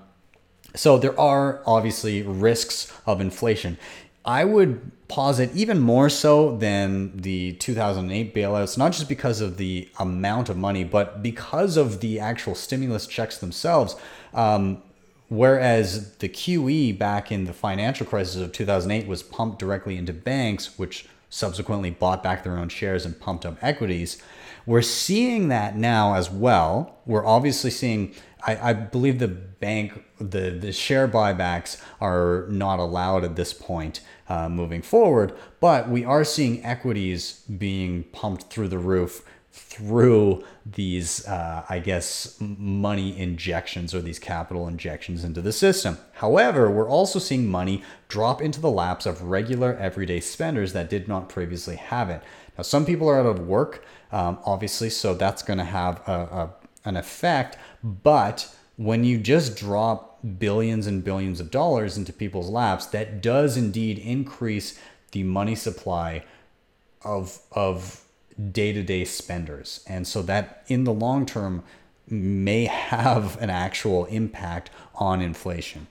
so 0.75 0.97
there 0.97 1.17
are 1.19 1.61
obviously 1.65 2.21
risks 2.21 2.91
of 3.05 3.21
inflation. 3.21 3.77
I 4.25 4.43
would 4.43 4.91
posit 5.07 5.51
even 5.53 5.79
more 5.79 6.09
so 6.09 6.57
than 6.57 7.15
the 7.15 7.53
2008 7.53 8.33
bailouts, 8.33 8.77
not 8.77 8.91
just 8.91 9.07
because 9.07 9.39
of 9.39 9.57
the 9.57 9.87
amount 9.99 10.49
of 10.49 10.57
money, 10.57 10.83
but 10.83 11.21
because 11.21 11.77
of 11.77 11.99
the 11.99 12.19
actual 12.19 12.55
stimulus 12.55 13.05
checks 13.05 13.37
themselves. 13.37 13.95
Um, 14.33 14.81
whereas 15.29 16.15
the 16.15 16.29
QE 16.29 16.97
back 16.97 17.31
in 17.31 17.45
the 17.45 17.53
financial 17.53 18.07
crisis 18.07 18.41
of 18.41 18.51
2008 18.51 19.07
was 19.07 19.21
pumped 19.21 19.59
directly 19.59 19.95
into 19.95 20.11
banks, 20.11 20.77
which 20.79 21.07
subsequently 21.29 21.91
bought 21.91 22.23
back 22.23 22.43
their 22.43 22.57
own 22.57 22.69
shares 22.69 23.05
and 23.05 23.19
pumped 23.19 23.45
up 23.45 23.57
equities. 23.61 24.21
We're 24.65 24.81
seeing 24.81 25.49
that 25.49 25.75
now 25.75 26.15
as 26.15 26.29
well. 26.29 26.99
We're 27.05 27.25
obviously 27.25 27.69
seeing, 27.69 28.13
I, 28.45 28.69
I 28.69 28.73
believe 28.73 29.19
the 29.19 29.27
bank, 29.27 30.03
the, 30.19 30.49
the 30.51 30.71
share 30.71 31.07
buybacks 31.07 31.81
are 32.01 32.47
not 32.49 32.79
allowed 32.79 33.23
at 33.23 33.35
this 33.35 33.53
point 33.53 34.01
uh, 34.27 34.49
moving 34.49 34.81
forward. 34.81 35.33
But 35.59 35.89
we 35.89 36.03
are 36.03 36.23
seeing 36.23 36.63
equities 36.65 37.41
being 37.41 38.03
pumped 38.05 38.51
through 38.51 38.69
the 38.69 38.79
roof 38.79 39.23
through 39.55 40.43
these, 40.65 41.25
uh, 41.27 41.63
I 41.69 41.79
guess, 41.79 42.35
money 42.41 43.17
injections 43.17 43.95
or 43.95 44.01
these 44.01 44.19
capital 44.19 44.67
injections 44.67 45.23
into 45.23 45.41
the 45.41 45.53
system. 45.53 45.97
However, 46.15 46.69
we're 46.69 46.89
also 46.89 47.19
seeing 47.19 47.47
money 47.47 47.81
drop 48.09 48.41
into 48.41 48.59
the 48.59 48.69
laps 48.69 49.05
of 49.05 49.21
regular 49.21 49.77
everyday 49.77 50.19
spenders 50.19 50.73
that 50.73 50.89
did 50.89 51.07
not 51.07 51.29
previously 51.29 51.77
have 51.77 52.09
it. 52.09 52.21
Now, 52.57 52.63
some 52.63 52.85
people 52.85 53.09
are 53.09 53.17
out 53.17 53.25
of 53.25 53.47
work, 53.47 53.85
um, 54.15 54.39
obviously, 54.45 54.89
so 54.89 55.13
that's 55.13 55.43
going 55.43 55.57
to 55.57 55.65
have 55.65 56.01
a, 56.07 56.13
a, 56.13 56.49
an 56.85 56.95
effect. 56.95 57.57
But 57.83 58.49
when 58.77 59.03
you 59.03 59.17
just 59.17 59.57
drop 59.57 60.19
billions 60.39 60.87
and 60.87 61.03
billions 61.03 61.41
of 61.41 61.51
dollars 61.51 61.97
into 61.97 62.13
people's 62.13 62.49
laps, 62.49 62.85
that 62.87 63.21
does 63.21 63.57
indeed 63.57 63.99
increase 63.99 64.79
the 65.11 65.23
money 65.23 65.53
supply 65.53 66.23
of 67.03 67.39
of 67.51 68.05
day-to-day 68.53 69.03
spenders. 69.03 69.83
And 69.85 70.07
so 70.07 70.21
that 70.21 70.63
in 70.67 70.85
the 70.85 70.93
long 70.93 71.25
term 71.25 71.63
may 72.07 72.65
have 72.93 73.37
an 73.41 73.49
actual 73.49 74.05
impact 74.05 74.69
on 74.95 75.21
inflation. 75.21 75.87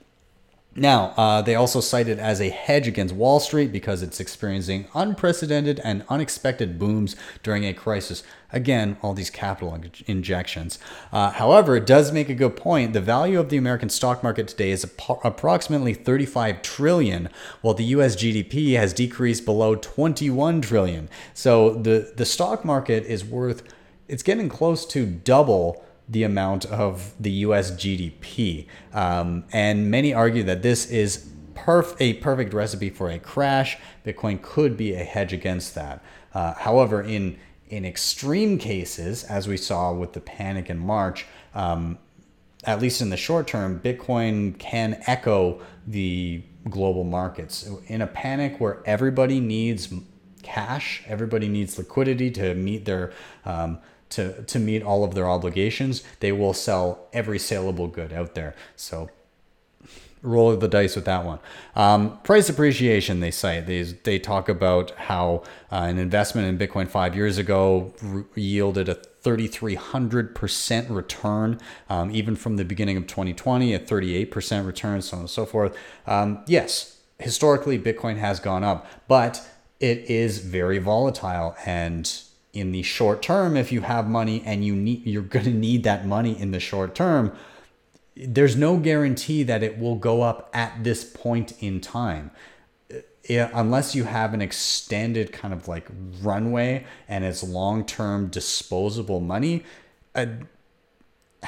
Now, 0.77 1.15
uh, 1.17 1.41
they 1.41 1.55
also 1.55 1.81
cite 1.81 2.09
it 2.09 2.19
as 2.19 2.41
a 2.41 2.49
hedge 2.49 2.89
against 2.89 3.15
Wall 3.15 3.39
Street 3.39 3.71
because 3.71 4.03
it's 4.03 4.19
experiencing 4.19 4.89
unprecedented 4.93 5.81
and 5.85 6.05
unexpected 6.09 6.81
booms 6.81 7.15
during 7.45 7.65
a 7.65 7.73
crisis. 7.73 8.25
Again, 8.53 8.97
all 9.01 9.15
these 9.15 9.31
capital 9.31 9.79
injections. 10.07 10.81
Uh, 11.13 11.31
however, 11.31 11.77
it 11.77 11.87
does 11.87 12.11
make 12.11 12.29
a 12.29 12.35
good 12.35 12.57
point. 12.57 12.93
The 12.93 13.01
value 13.01 13.39
of 13.39 13.51
the 13.51 13.57
American 13.57 13.89
stock 13.89 14.25
market 14.25 14.49
today 14.49 14.73
is 14.73 14.85
ap- 14.85 15.25
approximately 15.25 15.95
35 15.95 16.63
trillion, 16.63 17.29
while 17.63 17.75
the 17.75 17.85
U.S. 17.85 18.17
GDP 18.17 18.77
has 18.77 18.93
decreased 18.93 19.45
below 19.45 19.77
21 19.77 20.61
trillion. 20.61 21.09
So 21.35 21.75
the 21.75 22.13
the 22.17 22.27
stock 22.27 22.65
market 22.65 23.05
is 23.05 23.25
worth. 23.25 23.63
It's 24.09 24.23
getting 24.23 24.49
close 24.49 24.85
to 24.87 25.07
double 25.07 25.85
the 26.09 26.23
amount 26.23 26.67
of 26.67 27.15
the 27.19 27.31
US 27.31 27.71
GDP. 27.71 28.67
Um, 28.93 29.45
and 29.53 29.91
many 29.91 30.13
argue 30.13 30.43
that 30.45 30.63
this 30.63 30.91
is 30.91 31.29
perf- 31.55 31.97
a 32.01 32.15
perfect 32.15 32.53
recipe 32.53 32.91
for 32.91 33.11
a 33.11 33.19
crash. 33.19 33.79
Bitcoin 34.05 34.41
could 34.43 34.77
be 34.77 34.95
a 34.95 35.05
hedge 35.05 35.33
against 35.33 35.75
that. 35.75 36.03
Uh, 36.33 36.55
however, 36.55 37.03
in 37.03 37.39
in 37.69 37.85
extreme 37.85 38.59
cases, 38.59 39.25
as 39.25 39.49
we 39.49 39.57
saw 39.57 39.93
with 39.93 40.13
the 40.13 40.21
panic 40.21 40.69
in 40.69 40.79
March, 40.79 41.27
um, 41.55 41.99
at 42.65 42.81
least 42.81 43.01
in 43.01 43.11
the 43.11 43.17
short 43.17 43.47
term, 43.47 43.81
Bitcoin 43.81 44.57
can 44.59 45.03
echo 45.07 45.61
the 45.87 46.43
global 46.69 47.05
markets. 47.05 47.69
In 47.87 48.03
a 48.03 48.07
panic 48.07 48.61
where 48.61 48.83
everybody 48.87 49.41
needs 49.41 49.93
cash, 50.43 51.03
everybody 51.07 51.49
needs 51.49 51.79
liquidity 51.79 52.31
to 52.33 52.55
meet 52.55 52.85
their 52.85 53.13
um, 53.45 53.79
to, 54.15 54.43
to 54.43 54.59
meet 54.59 54.83
all 54.83 55.05
of 55.05 55.15
their 55.15 55.29
obligations, 55.29 56.03
they 56.21 56.33
will 56.33 56.55
sell 56.55 57.09
every 57.13 57.39
saleable 57.39 57.89
good 57.89 58.13
out 58.13 58.35
there. 58.35 58.55
So 58.77 59.11
roll 60.23 60.57
the 60.57 60.69
dice 60.69 60.97
with 60.97 61.05
that 61.05 61.25
one. 61.25 61.39
Um, 61.77 62.19
price 62.21 62.49
appreciation, 62.49 63.21
they 63.21 63.31
cite. 63.31 63.67
They, 63.67 63.83
they 63.83 64.19
talk 64.19 64.49
about 64.49 64.93
how 64.93 65.43
uh, 65.71 65.87
an 65.89 65.99
investment 65.99 66.49
in 66.49 66.69
Bitcoin 66.69 66.89
five 66.89 67.15
years 67.15 67.39
ago 67.39 67.93
re- 68.03 68.25
yielded 68.35 68.89
a 68.89 68.95
3,300% 68.95 70.91
return, 70.91 71.59
um, 71.89 72.11
even 72.11 72.37
from 72.37 72.57
the 72.57 72.65
beginning 72.65 72.97
of 72.97 73.07
2020, 73.07 73.75
a 73.75 73.79
38% 73.79 74.67
return, 74.67 75.03
so 75.03 75.17
on 75.17 75.21
and 75.23 75.31
so 75.31 75.47
forth. 75.47 75.77
Um, 76.07 76.45
yes, 76.47 76.99
historically, 77.19 77.79
Bitcoin 77.79 78.19
has 78.19 78.41
gone 78.41 78.65
up, 78.65 78.87
but 79.09 79.47
it 79.81 79.99
is 80.11 80.39
very 80.39 80.79
volatile 80.79 81.55
and 81.67 82.23
in 82.55 82.73
the 82.73 82.83
short 82.83 83.21
term 83.21 83.57
if 83.57 83.71
you 83.71 83.83
have 83.83 84.09
money 84.09 84.43
and 84.47 84.65
you 84.65 84.75
need 84.75 85.05
you're 85.05 85.23
going 85.23 85.45
to 85.45 85.51
need 85.51 85.83
that 85.83 86.07
money 86.07 86.39
in 86.39 86.53
the 86.53 86.61
short 86.61 86.95
term 86.95 87.37
there's 88.17 88.57
no 88.57 88.77
guarantee 88.77 89.43
that 89.43 89.63
it 89.63 89.79
will 89.79 89.97
go 89.97 90.23
up 90.23 90.51
at 90.53 90.85
this 90.85 91.05
point 91.05 91.53
in 91.61 91.81
time. 91.81 92.31
Unless 93.29 93.95
you 93.95 94.05
have 94.05 94.35
an 94.35 94.43
extended 94.43 95.33
kind 95.33 95.55
of 95.55 95.67
like 95.67 95.89
runway 96.21 96.85
and 97.09 97.25
it's 97.25 97.43
long-term 97.43 98.29
disposable 98.29 99.21
money 99.21 99.65
a, 100.15 100.29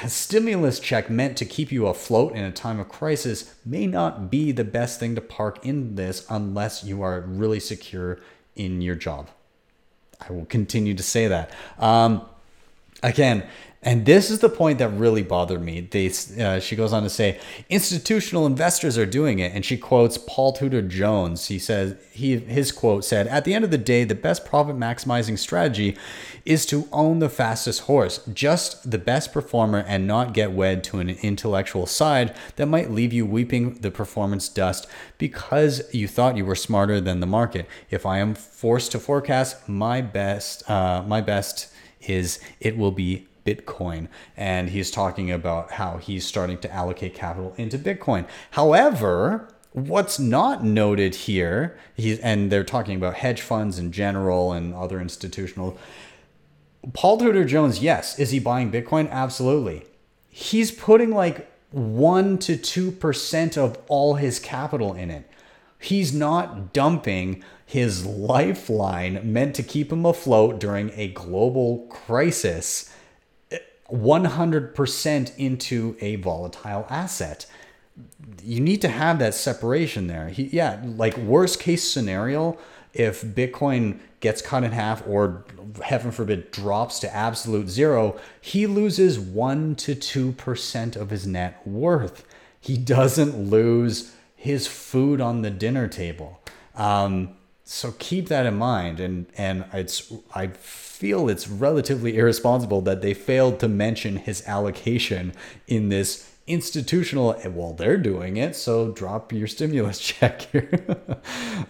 a 0.01 0.09
stimulus 0.09 0.79
check 0.79 1.07
meant 1.09 1.37
to 1.37 1.45
keep 1.45 1.71
you 1.71 1.85
afloat 1.85 2.33
in 2.33 2.43
a 2.43 2.51
time 2.51 2.79
of 2.79 2.89
crisis 2.89 3.53
may 3.63 3.85
not 3.85 4.31
be 4.31 4.51
the 4.51 4.63
best 4.63 4.99
thing 4.99 5.13
to 5.13 5.21
park 5.21 5.63
in 5.63 5.93
this 5.93 6.25
unless 6.31 6.83
you 6.83 7.03
are 7.03 7.21
really 7.21 7.59
secure 7.59 8.19
in 8.55 8.81
your 8.81 8.95
job 8.95 9.29
I 10.21 10.31
will 10.31 10.45
continue 10.45 10.93
to 10.93 11.03
say 11.03 11.27
that. 11.27 11.51
Um, 11.79 12.21
again, 13.03 13.43
and 13.83 14.07
this 14.07 14.31
is 14.31 14.39
the 14.39 14.49
point 14.49 14.79
that 14.79 14.89
really 14.89 15.21
bothered 15.21 15.61
me. 15.61 15.81
They, 15.81 16.11
uh, 16.41 16.59
she 16.59 16.75
goes 16.75 16.93
on 16.93 17.03
to 17.03 17.09
say, 17.11 17.39
institutional 17.69 18.47
investors 18.47 18.97
are 18.97 19.05
doing 19.05 19.37
it, 19.37 19.53
and 19.53 19.63
she 19.63 19.77
quotes 19.77 20.17
Paul 20.17 20.53
Tudor 20.53 20.81
Jones. 20.81 21.47
He 21.47 21.59
says 21.59 21.95
he 22.11 22.37
his 22.37 22.71
quote 22.71 23.05
said, 23.05 23.27
"At 23.27 23.45
the 23.45 23.53
end 23.53 23.63
of 23.63 23.69
the 23.69 23.77
day, 23.77 24.03
the 24.03 24.15
best 24.15 24.45
profit 24.45 24.77
maximizing 24.77 25.37
strategy 25.37 25.95
is 26.43 26.65
to 26.67 26.87
own 26.91 27.19
the 27.19 27.29
fastest 27.29 27.81
horse, 27.81 28.19
just 28.33 28.89
the 28.89 28.97
best 28.97 29.31
performer, 29.31 29.85
and 29.87 30.07
not 30.07 30.33
get 30.33 30.53
wed 30.53 30.83
to 30.85 30.99
an 30.99 31.09
intellectual 31.09 31.85
side 31.85 32.35
that 32.55 32.65
might 32.65 32.89
leave 32.89 33.13
you 33.13 33.27
weeping 33.27 33.75
the 33.75 33.91
performance 33.91 34.49
dust 34.49 34.87
because 35.19 35.83
you 35.93 36.07
thought 36.07 36.35
you 36.35 36.45
were 36.45 36.55
smarter 36.55 36.99
than 36.99 37.19
the 37.19 37.27
market. 37.27 37.67
If 37.91 38.07
I 38.07 38.17
am 38.17 38.33
forced 38.33 38.91
to 38.93 38.99
forecast, 38.99 39.69
my 39.69 40.01
best, 40.01 40.67
uh, 40.67 41.03
my 41.05 41.21
best." 41.21 41.71
is 42.07 42.39
it 42.59 42.77
will 42.77 42.91
be 42.91 43.27
Bitcoin. 43.47 44.09
And 44.35 44.69
he's 44.69 44.91
talking 44.91 45.31
about 45.31 45.71
how 45.71 45.97
he's 45.97 46.25
starting 46.25 46.57
to 46.59 46.71
allocate 46.71 47.13
capital 47.13 47.53
into 47.57 47.77
Bitcoin. 47.79 48.27
However, 48.51 49.47
what's 49.71 50.19
not 50.19 50.63
noted 50.63 51.15
here, 51.15 51.77
he's, 51.95 52.19
and 52.19 52.51
they're 52.51 52.63
talking 52.63 52.97
about 52.97 53.13
hedge 53.15 53.41
funds 53.41 53.79
in 53.79 53.91
general 53.91 54.51
and 54.51 54.73
other 54.73 54.99
institutional. 54.99 55.77
Paul 56.93 57.17
Tudor 57.17 57.45
Jones, 57.45 57.79
yes. 57.79 58.19
Is 58.19 58.31
he 58.31 58.39
buying 58.39 58.71
Bitcoin? 58.71 59.09
Absolutely. 59.09 59.85
He's 60.29 60.71
putting 60.71 61.11
like 61.11 61.49
1 61.71 62.37
to 62.39 62.57
2% 62.57 63.57
of 63.57 63.77
all 63.87 64.15
his 64.15 64.39
capital 64.39 64.93
in 64.93 65.09
it. 65.09 65.29
He's 65.79 66.13
not 66.13 66.73
dumping 66.73 67.43
his 67.65 68.05
lifeline 68.05 69.31
meant 69.31 69.55
to 69.55 69.63
keep 69.63 69.91
him 69.91 70.05
afloat 70.05 70.59
during 70.59 70.91
a 70.95 71.09
global 71.09 71.85
crisis 71.89 72.91
100% 73.91 75.37
into 75.37 75.97
a 76.01 76.15
volatile 76.17 76.85
asset. 76.89 77.45
You 78.43 78.59
need 78.59 78.81
to 78.81 78.89
have 78.89 79.19
that 79.19 79.33
separation 79.33 80.07
there. 80.07 80.29
He, 80.29 80.43
yeah, 80.43 80.81
like 80.83 81.17
worst 81.17 81.59
case 81.59 81.89
scenario, 81.89 82.57
if 82.93 83.21
Bitcoin 83.21 83.99
gets 84.19 84.41
cut 84.41 84.63
in 84.63 84.71
half 84.71 85.07
or 85.07 85.45
heaven 85.83 86.11
forbid 86.11 86.51
drops 86.51 86.99
to 86.99 87.15
absolute 87.15 87.69
zero, 87.69 88.19
he 88.41 88.67
loses 88.67 89.19
1 89.19 89.75
to 89.75 89.95
2% 89.95 90.95
of 90.95 91.09
his 91.09 91.25
net 91.25 91.65
worth. 91.65 92.25
He 92.59 92.77
doesn't 92.77 93.49
lose 93.49 94.15
his 94.35 94.67
food 94.67 95.21
on 95.21 95.41
the 95.41 95.49
dinner 95.49 95.87
table. 95.87 96.41
Um, 96.75 97.37
so 97.67 97.93
keep 97.99 98.29
that 98.29 98.45
in 98.45 98.55
mind 98.55 98.99
and 99.01 99.25
and 99.37 99.65
it's 99.73 100.11
i 100.33 100.47
feel 100.97 101.29
it's 101.29 101.47
relatively 101.47 102.17
irresponsible 102.17 102.81
that 102.81 103.03
they 103.03 103.13
failed 103.13 103.59
to 103.59 103.67
mention 103.67 104.17
his 104.17 104.43
allocation 104.47 105.31
in 105.67 105.89
this 105.89 106.33
institutional 106.47 107.35
well 107.49 107.73
they're 107.73 107.97
doing 107.97 108.37
it 108.37 108.55
so 108.55 108.89
drop 108.93 109.33
your 109.33 109.47
stimulus 109.47 109.99
check 110.09 110.41
here. 110.43 110.69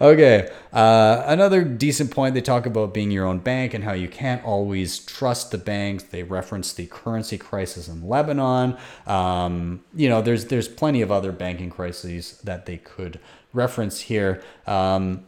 Okay 0.00 0.48
uh, 0.72 1.24
another 1.26 1.64
decent 1.64 2.10
point 2.10 2.34
they 2.34 2.40
talk 2.40 2.64
about 2.64 2.94
being 2.94 3.10
your 3.10 3.26
own 3.26 3.38
bank 3.38 3.74
and 3.74 3.82
how 3.82 3.92
you 3.92 4.08
can't 4.08 4.42
always 4.44 5.00
trust 5.00 5.50
the 5.50 5.58
banks 5.58 6.04
they 6.04 6.22
reference 6.22 6.72
the 6.72 6.86
currency 6.86 7.36
crisis 7.36 7.88
in 7.88 8.08
lebanon. 8.08 8.78
Um, 9.06 9.84
you 9.94 10.08
know 10.08 10.22
there's 10.22 10.46
there's 10.46 10.68
plenty 10.68 11.02
of 11.02 11.10
other 11.10 11.32
banking 11.32 11.70
crises 11.70 12.40
that 12.44 12.66
they 12.66 12.78
could 12.78 13.18
reference 13.52 14.02
here. 14.02 14.42
Um, 14.66 15.26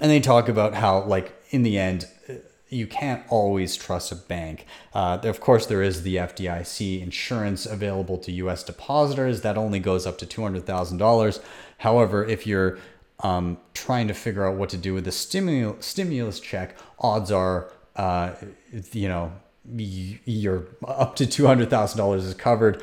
and 0.00 0.10
they 0.10 0.20
talk 0.20 0.48
about 0.48 0.74
how 0.74 1.04
like 1.04 1.32
in 1.50 1.62
the 1.62 1.78
end 1.78 2.06
you 2.70 2.86
can't 2.86 3.22
always 3.28 3.76
trust 3.76 4.12
a 4.12 4.16
bank. 4.16 4.64
Uh, 4.94 5.18
of 5.24 5.40
course, 5.40 5.66
there 5.66 5.82
is 5.82 6.02
the 6.02 6.16
FDIC 6.16 7.02
insurance 7.02 7.66
available 7.66 8.16
to 8.18 8.32
U.S. 8.32 8.62
depositors 8.62 9.42
that 9.42 9.58
only 9.58 9.80
goes 9.80 10.06
up 10.06 10.18
to 10.18 10.26
two 10.26 10.42
hundred 10.42 10.66
thousand 10.66 10.98
dollars. 10.98 11.40
However, 11.78 12.24
if 12.24 12.46
you're 12.46 12.78
um, 13.20 13.58
trying 13.74 14.08
to 14.08 14.14
figure 14.14 14.46
out 14.46 14.56
what 14.56 14.70
to 14.70 14.76
do 14.76 14.94
with 14.94 15.04
the 15.04 15.12
stimulus 15.12 15.84
stimulus 15.84 16.40
check, 16.40 16.76
odds 17.00 17.30
are, 17.30 17.72
uh, 17.96 18.32
you 18.92 19.08
know, 19.08 19.32
you're 19.74 20.68
up 20.86 21.16
to 21.16 21.26
two 21.26 21.46
hundred 21.46 21.68
thousand 21.70 21.98
dollars 21.98 22.24
is 22.24 22.34
covered 22.34 22.82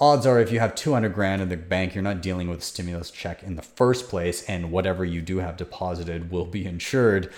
odds 0.00 0.26
are 0.26 0.40
if 0.40 0.50
you 0.50 0.58
have 0.58 0.74
200 0.74 1.14
grand 1.14 1.42
in 1.42 1.48
the 1.48 1.56
bank 1.56 1.94
you're 1.94 2.02
not 2.02 2.20
dealing 2.20 2.48
with 2.48 2.58
a 2.58 2.62
stimulus 2.62 3.10
check 3.10 3.42
in 3.42 3.56
the 3.56 3.62
first 3.62 4.08
place 4.08 4.42
and 4.44 4.72
whatever 4.72 5.04
you 5.04 5.20
do 5.20 5.38
have 5.38 5.56
deposited 5.56 6.30
will 6.30 6.46
be 6.46 6.66
insured 6.66 7.32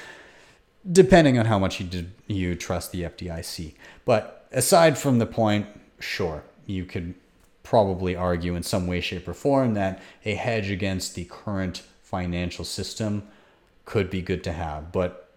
depending 0.90 1.38
on 1.38 1.46
how 1.46 1.58
much 1.58 1.80
you 1.80 1.86
did, 1.86 2.12
you 2.26 2.54
trust 2.54 2.92
the 2.92 3.02
FDIC 3.02 3.74
but 4.04 4.46
aside 4.52 4.98
from 4.98 5.18
the 5.18 5.26
point 5.26 5.66
sure 5.98 6.42
you 6.66 6.84
could 6.84 7.14
probably 7.62 8.16
argue 8.16 8.54
in 8.54 8.62
some 8.62 8.86
way 8.86 9.00
shape 9.00 9.28
or 9.28 9.34
form 9.34 9.74
that 9.74 10.00
a 10.24 10.34
hedge 10.34 10.70
against 10.70 11.14
the 11.14 11.24
current 11.24 11.82
financial 12.02 12.64
system 12.64 13.26
could 13.84 14.10
be 14.10 14.22
good 14.22 14.42
to 14.44 14.52
have 14.52 14.90
but 14.92 15.32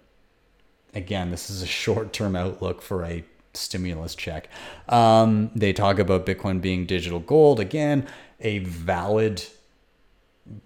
again 0.94 1.32
this 1.32 1.50
is 1.50 1.62
a 1.62 1.68
short-term 1.84 2.36
outlook 2.36 2.82
for 2.82 3.04
a 3.04 3.24
stimulus 3.54 4.16
check. 4.16 4.50
Um, 4.90 5.52
they 5.56 5.74
talk 5.74 6.00
about 6.00 6.26
Bitcoin 6.26 6.62
being 6.62 6.86
digital 6.86 7.20
gold. 7.20 7.60
Again, 7.60 8.08
a 8.40 8.60
valid 8.60 9.46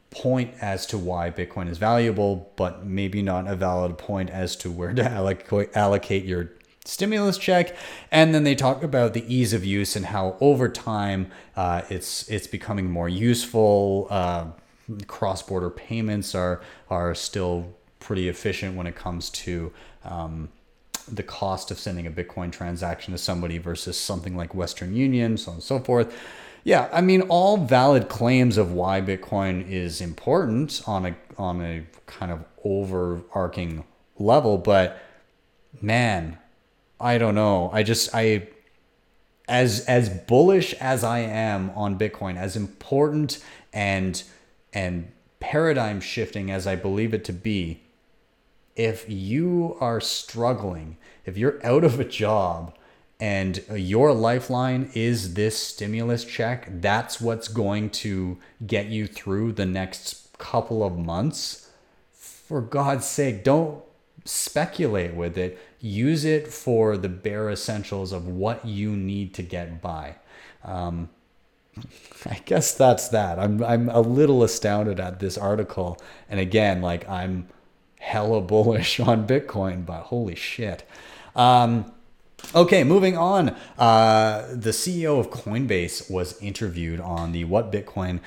point 0.10 0.54
as 0.62 0.86
to 0.88 0.98
why 0.98 1.30
Bitcoin 1.30 1.70
is 1.70 1.78
valuable, 1.78 2.52
but 2.56 2.86
maybe 2.86 3.22
not 3.22 3.48
a 3.48 3.56
valid 3.56 3.98
point 3.98 4.30
as 4.30 4.56
to 4.58 4.72
where 4.72 4.94
to 4.94 5.70
allocate, 5.76 6.26
your 6.26 6.52
stimulus 6.86 7.38
check. 7.38 7.76
And 8.12 8.34
then 8.34 8.44
they 8.44 8.56
talk 8.56 8.82
about 8.84 9.14
the 9.14 9.24
ease 9.34 9.54
of 9.54 9.64
use 9.64 9.96
and 9.96 10.08
how 10.08 10.38
over 10.40 10.70
time 10.70 11.32
uh, 11.56 11.82
it's 11.90 12.28
it's 12.30 12.48
becoming 12.48 12.90
more 12.90 13.10
useful. 13.10 14.08
Uh, 14.10 14.48
cross-border 15.06 15.70
payments 15.70 16.34
are 16.34 16.62
are 16.90 17.14
still 17.14 17.76
pretty 18.00 18.30
efficient 18.30 18.76
when 18.76 18.88
it 18.88 18.96
comes 18.96 19.30
to 19.30 19.74
um, 20.06 20.50
the 21.12 21.24
cost 21.24 21.72
of 21.72 21.80
sending 21.80 22.08
a 22.08 22.12
Bitcoin 22.12 22.52
transaction 22.52 23.12
to 23.12 23.18
somebody 23.18 23.58
versus 23.58 24.00
something 24.00 24.36
like 24.36 24.56
Western 24.56 24.96
Union, 24.96 25.38
so 25.38 25.52
on 25.52 25.56
and 25.58 25.64
so 25.64 25.80
forth. 25.80 26.16
Yeah, 26.64 26.90
I 26.92 27.02
mean, 27.02 27.22
all 27.22 27.58
valid 27.58 28.10
claims 28.10 28.58
of 28.58 28.74
why 28.74 29.02
Bitcoin 29.02 29.70
is 29.70 30.02
important 30.02 30.82
on 30.86 31.06
a 31.06 31.16
on 31.38 31.62
a 31.62 31.86
kind 32.08 32.32
of 32.32 32.44
overarching 32.64 33.84
level, 34.18 34.58
but 34.58 35.00
man, 35.82 36.38
I 37.00 37.18
don't 37.18 37.36
know. 37.36 37.70
I 37.72 37.84
just 37.84 38.14
I 38.14 38.48
as 39.48 39.82
as 39.86 40.10
bullish 40.10 40.74
as 40.74 41.04
I 41.04 41.20
am 41.20 41.70
on 41.72 41.98
Bitcoin, 41.98 42.38
as 42.38 42.56
important 42.56 43.44
and 43.72 44.22
and 44.74 45.12
paradigm 45.40 46.02
shifting 46.02 46.52
as 46.52 46.68
I 46.68 46.76
believe 46.76 47.14
it 47.14 47.24
to 47.26 47.34
be, 47.34 47.82
if 48.76 49.06
you 49.08 49.78
are 49.80 50.02
struggling, 50.02 50.98
if 51.26 51.38
you're 51.38 51.66
out 51.66 51.84
of 51.84 52.00
a 52.00 52.06
job 52.06 52.74
and 53.20 53.64
your 53.74 54.14
lifeline 54.14 54.92
is 54.94 55.34
this 55.34 55.58
stimulus 55.58 56.24
check, 56.24 56.68
that's 56.70 57.20
what's 57.20 57.48
going 57.48 57.90
to 57.90 58.38
get 58.66 58.88
you 58.88 59.08
through 59.08 59.54
the 59.54 59.66
next 59.66 60.38
couple 60.38 60.84
of 60.84 60.98
months. 60.98 61.70
For 62.14 62.62
God's 62.62 63.08
sake, 63.08 63.44
don't 63.44 63.84
speculate 64.24 65.16
with 65.16 65.38
it. 65.38 65.58
Use 65.80 66.26
it 66.26 66.48
for 66.48 66.96
the 66.98 67.10
bare 67.10 67.50
essentials 67.50 68.12
of 68.12 68.28
what 68.28 68.66
you 68.66 68.92
need 68.92 69.34
to 69.36 69.44
get 69.44 69.82
by. 69.82 70.16
Um, 70.64 71.10
I 72.26 72.40
guess 72.46 72.74
that's 72.74 73.08
that. 73.10 73.40
I'm 73.40 73.64
I'm 73.64 73.90
a 73.90 74.02
little 74.02 74.44
astounded 74.44 75.00
at 75.00 75.20
this 75.20 75.38
article, 75.38 76.00
and 76.30 76.40
again, 76.40 76.82
like 76.82 77.08
I'm 77.08 77.48
hella 78.00 78.42
bullish 78.42 79.00
on 79.00 79.28
Bitcoin, 79.28 79.86
but 79.86 80.04
holy 80.04 80.36
shit. 80.36 80.84
Um, 81.36 81.92
okay, 82.54 82.84
moving 82.84 83.18
on. 83.18 83.56
Uh, 83.78 84.48
the 84.52 84.72
CEO 84.72 85.20
of 85.20 85.30
Coinbase 85.30 86.10
was 86.10 86.40
interviewed 86.42 87.00
on 87.00 87.32
the 87.32 87.44
What 87.46 87.72
Bitcoin 87.72 88.20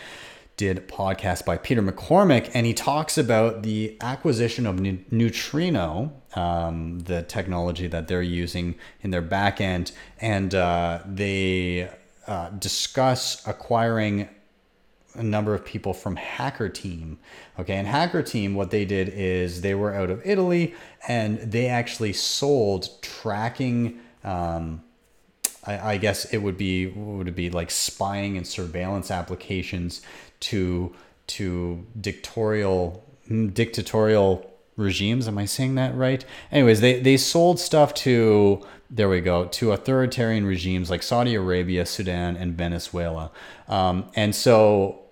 Did 0.57 0.89
podcast 0.89 1.45
by 1.45 1.57
Peter 1.57 1.83
McCormack, 1.83 2.51
and 2.53 2.67
he 2.67 2.75
talks 2.75 3.17
about 3.17 3.63
the 3.63 3.97
acquisition 4.01 4.67
of 4.67 4.79
Neutrino, 4.81 6.13
um, 6.35 7.01
the 7.01 7.23
technology 7.23 7.87
that 7.87 8.09
they're 8.09 8.23
using 8.23 8.75
in 9.01 9.11
their 9.11 9.23
backend, 9.23 9.93
and 10.21 10.55
uh, 10.55 11.01
they 11.07 11.89
uh, 12.27 12.51
discuss 12.51 13.47
acquiring 13.47 14.29
a 15.21 15.23
number 15.23 15.55
of 15.55 15.65
people 15.65 15.93
from 15.93 16.17
Hacking 16.17 16.73
Team. 16.73 17.19
Okay, 17.59 17.75
and 17.75 17.87
Hacking 17.87 18.25
Team, 18.25 18.55
what 18.55 18.71
they 18.71 18.85
did 18.85 19.11
is 19.11 19.61
they 19.61 19.75
were 19.75 19.95
out 19.95 20.11
of 20.11 20.21
Italy 20.25 20.75
and 21.07 21.39
they 21.39 21.67
actually 21.67 22.15
sold 22.15 22.89
tracking. 23.03 24.01
Um, 24.25 24.83
I, 25.67 25.93
I 25.93 25.97
guess 25.99 26.25
it 26.27 26.39
would 26.39 26.57
be 26.57 26.87
would 26.87 27.29
it 27.29 27.37
be 27.37 27.51
like 27.51 27.71
spying 27.71 28.37
and 28.39 28.47
surveillance 28.47 29.11
applications 29.11 30.01
to 30.41 30.95
to 31.29 31.87
dictatorial 32.01 33.05
dictatorial 33.53 34.51
regimes. 34.77 35.29
Am 35.29 35.39
I 35.39 35.45
saying 35.45 35.75
that 35.77 35.95
right? 35.95 36.25
Anyways, 36.51 36.81
they, 36.81 37.01
they 37.01 37.17
sold 37.17 37.61
stuff 37.61 37.95
to, 37.95 38.67
there 38.89 39.09
we 39.09 39.21
go, 39.21 39.45
to 39.47 39.73
authoritarian 39.73 40.47
regimes 40.47 40.91
like 40.91 41.03
Saudi 41.03 41.35
Arabia, 41.35 41.87
Sudan, 41.87 42.37
and 42.37 42.55
Venezuela. 42.57 43.31
Um, 43.69 44.11
and 44.17 44.35
so 44.35 45.03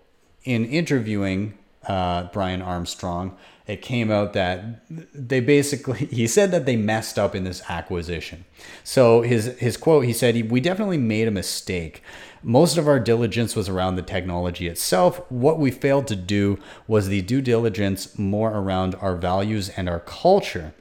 in 0.45 0.65
interviewing 0.65 1.59
uh, 1.87 2.25
Brian 2.33 2.63
Armstrong, 2.63 3.37
it 3.67 3.83
came 3.83 4.11
out 4.11 4.33
that 4.33 4.83
they 5.15 5.41
basically 5.41 6.07
he 6.11 6.27
said 6.27 6.51
that 6.51 6.67
they 6.67 6.77
messed 6.77 7.19
up 7.19 7.35
in 7.35 7.45
this 7.45 7.63
acquisition. 7.69 8.45
So 8.83 9.23
his 9.23 9.57
his 9.59 9.77
quote 9.77 10.05
he 10.05 10.13
said 10.13 10.51
we 10.51 10.61
definitely 10.61 10.99
made 10.99 11.29
a 11.29 11.33
mistake. 11.33 12.03
Most 12.43 12.77
of 12.77 12.87
our 12.87 13.01
diligence 13.01 13.57
was 13.57 13.69
around 13.69 13.97
the 13.97 14.03
technology 14.03 14.69
itself. 14.69 15.21
What 15.31 15.59
we 15.59 15.71
failed 15.71 16.07
to 16.07 16.17
do 16.17 16.59
was 16.87 17.09
the 17.09 17.21
due 17.21 17.43
diligence 17.43 18.17
more 18.19 18.53
around 18.53 18.95
our 18.97 19.17
values 19.17 19.69
and 19.71 19.89
our 19.89 20.01
culture. 20.01 20.73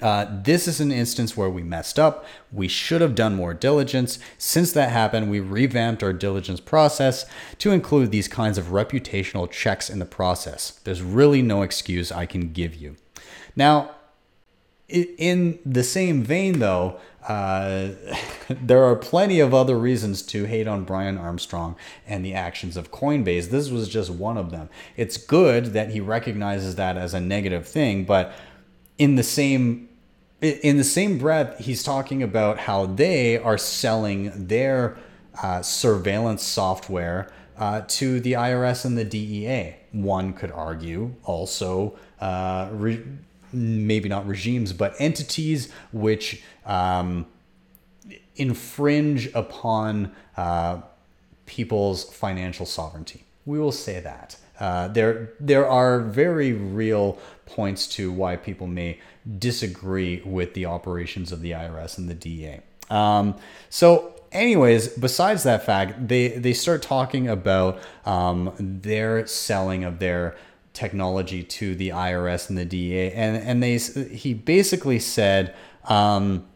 Uh, 0.00 0.26
this 0.42 0.68
is 0.68 0.80
an 0.80 0.92
instance 0.92 1.36
where 1.36 1.50
we 1.50 1.62
messed 1.62 1.98
up. 1.98 2.24
We 2.52 2.68
should 2.68 3.00
have 3.00 3.14
done 3.14 3.34
more 3.34 3.54
diligence. 3.54 4.18
Since 4.38 4.72
that 4.72 4.90
happened, 4.90 5.30
we 5.30 5.40
revamped 5.40 6.02
our 6.02 6.12
diligence 6.12 6.60
process 6.60 7.26
to 7.58 7.72
include 7.72 8.10
these 8.10 8.28
kinds 8.28 8.56
of 8.56 8.66
reputational 8.66 9.50
checks 9.50 9.90
in 9.90 9.98
the 9.98 10.06
process. 10.06 10.72
There's 10.84 11.02
really 11.02 11.42
no 11.42 11.62
excuse 11.62 12.12
I 12.12 12.26
can 12.26 12.52
give 12.52 12.74
you. 12.74 12.96
Now, 13.56 13.90
in 14.88 15.58
the 15.64 15.84
same 15.84 16.22
vein, 16.22 16.58
though, 16.58 16.98
uh, 17.28 17.90
there 18.48 18.82
are 18.84 18.96
plenty 18.96 19.40
of 19.40 19.52
other 19.52 19.78
reasons 19.78 20.22
to 20.22 20.44
hate 20.44 20.66
on 20.66 20.84
Brian 20.84 21.18
Armstrong 21.18 21.76
and 22.06 22.24
the 22.24 22.34
actions 22.34 22.76
of 22.76 22.90
Coinbase. 22.90 23.50
This 23.50 23.70
was 23.70 23.88
just 23.88 24.10
one 24.10 24.36
of 24.36 24.50
them. 24.50 24.68
It's 24.96 25.16
good 25.16 25.66
that 25.66 25.90
he 25.90 26.00
recognizes 26.00 26.76
that 26.76 26.96
as 26.96 27.14
a 27.14 27.20
negative 27.20 27.68
thing, 27.68 28.04
but 28.04 28.32
in 29.00 29.16
the 29.16 29.22
same 29.22 29.88
in 30.42 30.78
the 30.78 30.84
same 30.84 31.18
breath, 31.18 31.58
he's 31.58 31.82
talking 31.82 32.22
about 32.22 32.60
how 32.60 32.86
they 32.86 33.36
are 33.36 33.58
selling 33.58 34.46
their 34.46 34.96
uh, 35.42 35.60
surveillance 35.60 36.42
software 36.42 37.30
uh, 37.58 37.82
to 37.88 38.20
the 38.20 38.32
IRS 38.32 38.86
and 38.86 38.96
the 38.96 39.04
DEA. 39.04 39.76
One 39.92 40.32
could 40.32 40.50
argue 40.50 41.14
also, 41.24 41.98
uh, 42.20 42.70
re- 42.72 43.02
maybe 43.52 44.08
not 44.08 44.26
regimes, 44.26 44.72
but 44.72 44.94
entities 44.98 45.70
which 45.92 46.42
um, 46.64 47.26
infringe 48.36 49.30
upon 49.34 50.10
uh, 50.38 50.80
people's 51.44 52.04
financial 52.04 52.64
sovereignty. 52.64 53.24
We 53.44 53.58
will 53.58 53.72
say 53.72 54.00
that. 54.00 54.38
Uh, 54.58 54.88
there, 54.88 55.32
there 55.40 55.66
are 55.66 56.00
very 56.00 56.52
real 56.52 57.18
points 57.50 57.86
to 57.88 58.10
why 58.12 58.36
people 58.36 58.66
may 58.66 58.98
disagree 59.38 60.22
with 60.24 60.54
the 60.54 60.66
operations 60.66 61.32
of 61.32 61.42
the 61.42 61.52
IRS 61.52 61.98
and 61.98 62.08
the 62.08 62.14
DEA. 62.14 62.60
Um, 62.88 63.36
so, 63.68 64.14
anyways, 64.32 64.88
besides 64.88 65.42
that 65.44 65.64
fact, 65.64 66.08
they 66.08 66.28
they 66.28 66.52
start 66.52 66.82
talking 66.82 67.28
about 67.28 67.80
um, 68.04 68.52
their 68.58 69.26
selling 69.26 69.84
of 69.84 69.98
their 69.98 70.36
technology 70.72 71.42
to 71.42 71.74
the 71.74 71.90
IRS 71.90 72.48
and 72.48 72.58
the 72.58 72.64
DEA, 72.64 73.12
and 73.12 73.36
and 73.36 73.62
they 73.62 73.78
he 73.78 74.34
basically 74.34 74.98
said. 74.98 75.54
Um, 75.84 76.46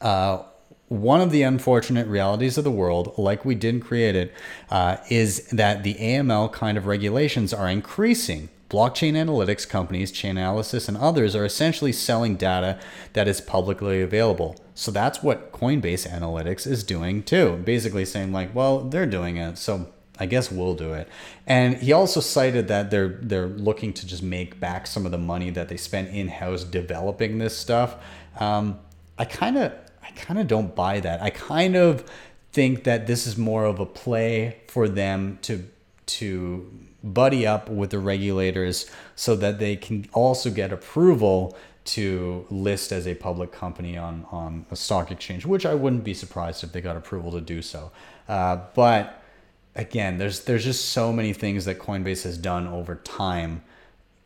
uh, 0.00 0.42
one 0.88 1.20
of 1.20 1.30
the 1.30 1.42
unfortunate 1.42 2.06
realities 2.06 2.56
of 2.56 2.64
the 2.64 2.70
world, 2.70 3.12
like 3.18 3.44
we 3.44 3.54
didn't 3.54 3.82
create 3.82 4.16
it, 4.16 4.32
uh, 4.70 4.96
is 5.10 5.46
that 5.48 5.82
the 5.82 5.94
AML 5.96 6.50
kind 6.52 6.78
of 6.78 6.86
regulations 6.86 7.52
are 7.52 7.68
increasing 7.68 8.48
Blockchain 8.70 9.14
analytics 9.14 9.66
companies, 9.66 10.12
Chainalysis, 10.12 10.88
and 10.88 10.96
others 10.98 11.34
are 11.34 11.44
essentially 11.44 11.92
selling 11.92 12.36
data 12.36 12.78
that 13.14 13.26
is 13.26 13.40
publicly 13.40 14.02
available. 14.02 14.56
So 14.74 14.90
that's 14.90 15.22
what 15.22 15.52
Coinbase 15.52 16.06
Analytics 16.06 16.66
is 16.66 16.84
doing 16.84 17.22
too. 17.22 17.62
Basically 17.64 18.04
saying 18.04 18.32
like, 18.32 18.54
well, 18.54 18.80
they're 18.80 19.06
doing 19.06 19.38
it, 19.38 19.56
so 19.56 19.90
I 20.18 20.26
guess 20.26 20.50
we'll 20.50 20.74
do 20.74 20.92
it. 20.92 21.08
And 21.46 21.76
he 21.78 21.92
also 21.92 22.20
cited 22.20 22.68
that 22.68 22.90
they're 22.90 23.18
they're 23.22 23.46
looking 23.46 23.92
to 23.94 24.06
just 24.06 24.22
make 24.22 24.60
back 24.60 24.86
some 24.86 25.06
of 25.06 25.12
the 25.12 25.18
money 25.18 25.50
that 25.50 25.68
they 25.68 25.76
spent 25.76 26.10
in 26.10 26.28
house 26.28 26.64
developing 26.64 27.38
this 27.38 27.56
stuff. 27.56 27.96
Um, 28.38 28.78
I 29.18 29.24
kind 29.24 29.56
of 29.56 29.72
I 30.02 30.10
kind 30.10 30.40
of 30.40 30.46
don't 30.46 30.74
buy 30.74 31.00
that. 31.00 31.22
I 31.22 31.30
kind 31.30 31.76
of 31.76 32.04
think 32.52 32.84
that 32.84 33.06
this 33.06 33.26
is 33.26 33.36
more 33.36 33.64
of 33.64 33.78
a 33.78 33.86
play 33.86 34.58
for 34.68 34.88
them 34.88 35.38
to 35.42 35.68
to 36.06 36.70
buddy 37.02 37.46
up 37.46 37.68
with 37.68 37.90
the 37.90 37.98
regulators 37.98 38.90
so 39.14 39.36
that 39.36 39.58
they 39.58 39.76
can 39.76 40.08
also 40.12 40.50
get 40.50 40.72
approval 40.72 41.56
to 41.84 42.46
list 42.50 42.92
as 42.92 43.06
a 43.06 43.14
public 43.14 43.50
company 43.50 43.96
on, 43.96 44.26
on 44.30 44.66
a 44.70 44.76
stock 44.76 45.10
exchange, 45.10 45.46
which 45.46 45.64
I 45.64 45.74
wouldn't 45.74 46.04
be 46.04 46.12
surprised 46.12 46.62
if 46.62 46.72
they 46.72 46.80
got 46.80 46.96
approval 46.96 47.32
to 47.32 47.40
do 47.40 47.62
so. 47.62 47.90
Uh, 48.28 48.58
but 48.74 49.22
again, 49.74 50.18
there's 50.18 50.40
there's 50.44 50.64
just 50.64 50.90
so 50.90 51.12
many 51.12 51.32
things 51.32 51.64
that 51.64 51.78
Coinbase 51.78 52.24
has 52.24 52.36
done 52.36 52.66
over 52.66 52.96
time, 52.96 53.62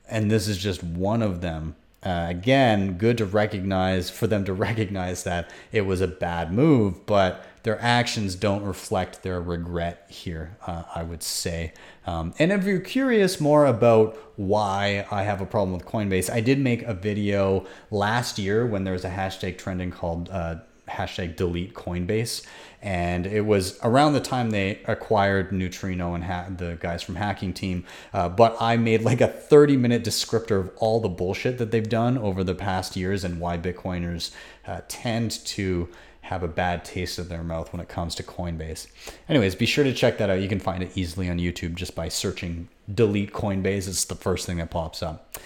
and 0.08 0.30
this 0.30 0.48
is 0.48 0.58
just 0.58 0.82
one 0.82 1.22
of 1.22 1.40
them. 1.40 1.76
Uh, 2.04 2.26
again, 2.28 2.94
good 2.98 3.16
to 3.18 3.24
recognize 3.24 4.10
for 4.10 4.26
them 4.26 4.44
to 4.44 4.52
recognize 4.68 5.24
that 5.24 5.50
it 5.70 5.82
was 5.82 6.00
a 6.00 6.08
bad 6.08 6.52
move, 6.52 7.06
but 7.06 7.44
their 7.62 7.80
actions 7.80 8.34
don't 8.34 8.64
reflect 8.64 9.22
their 9.22 9.40
regret 9.40 10.06
here, 10.08 10.56
uh, 10.66 10.82
I 10.94 11.04
would 11.04 11.22
say. 11.22 11.72
Um, 12.06 12.34
and 12.38 12.50
if 12.50 12.64
you're 12.64 12.80
curious 12.80 13.40
more 13.40 13.66
about 13.66 14.16
why 14.36 15.06
I 15.10 15.22
have 15.22 15.40
a 15.40 15.46
problem 15.46 15.72
with 15.72 15.86
Coinbase, 15.86 16.28
I 16.28 16.40
did 16.40 16.58
make 16.58 16.82
a 16.82 16.94
video 16.94 17.64
last 17.90 18.38
year 18.38 18.66
when 18.66 18.82
there 18.82 18.94
was 18.94 19.04
a 19.04 19.10
hashtag 19.10 19.58
trending 19.58 19.92
called 19.92 20.28
uh, 20.30 20.56
hashtag 20.88 21.36
delete 21.36 21.74
Coinbase. 21.74 22.44
And 22.82 23.26
it 23.26 23.42
was 23.42 23.78
around 23.82 24.14
the 24.14 24.20
time 24.20 24.50
they 24.50 24.80
acquired 24.86 25.52
Neutrino 25.52 26.14
and 26.14 26.24
ha- 26.24 26.48
the 26.54 26.76
guys 26.80 27.02
from 27.02 27.14
Hacking 27.14 27.54
Team. 27.54 27.84
Uh, 28.12 28.28
but 28.28 28.56
I 28.60 28.76
made 28.76 29.02
like 29.02 29.20
a 29.20 29.28
30 29.28 29.76
minute 29.76 30.02
descriptor 30.02 30.58
of 30.58 30.70
all 30.76 31.00
the 31.00 31.08
bullshit 31.08 31.58
that 31.58 31.70
they've 31.70 31.88
done 31.88 32.18
over 32.18 32.42
the 32.42 32.56
past 32.56 32.96
years 32.96 33.22
and 33.22 33.38
why 33.38 33.56
Bitcoiners 33.56 34.32
uh, 34.66 34.80
tend 34.88 35.30
to 35.46 35.88
have 36.22 36.42
a 36.42 36.48
bad 36.48 36.84
taste 36.84 37.18
of 37.18 37.28
their 37.28 37.42
mouth 37.42 37.72
when 37.72 37.80
it 37.80 37.88
comes 37.88 38.14
to 38.14 38.22
Coinbase. 38.22 38.86
Anyways, 39.28 39.54
be 39.54 39.66
sure 39.66 39.84
to 39.84 39.92
check 39.92 40.18
that 40.18 40.30
out. 40.30 40.40
You 40.40 40.48
can 40.48 40.60
find 40.60 40.82
it 40.82 40.90
easily 40.94 41.28
on 41.28 41.38
YouTube 41.38 41.74
just 41.74 41.94
by 41.94 42.08
searching 42.08 42.68
delete 42.92 43.32
Coinbase. 43.32 43.88
It's 43.88 44.04
the 44.04 44.14
first 44.14 44.46
thing 44.46 44.58
that 44.58 44.70
pops 44.70 45.02
up. 45.02 45.36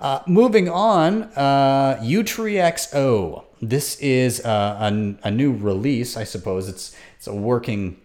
Uh, 0.00 0.20
moving 0.26 0.68
on, 0.68 1.24
uh, 1.34 1.98
Utreexo. 2.02 3.44
This 3.60 3.98
is 4.00 4.44
uh, 4.44 4.78
a, 4.80 5.28
a, 5.28 5.30
new 5.30 5.52
release, 5.52 6.16
I 6.16 6.24
suppose. 6.24 6.68
It's 6.68 6.96
it's 7.16 7.26
a 7.26 7.34
working 7.34 8.00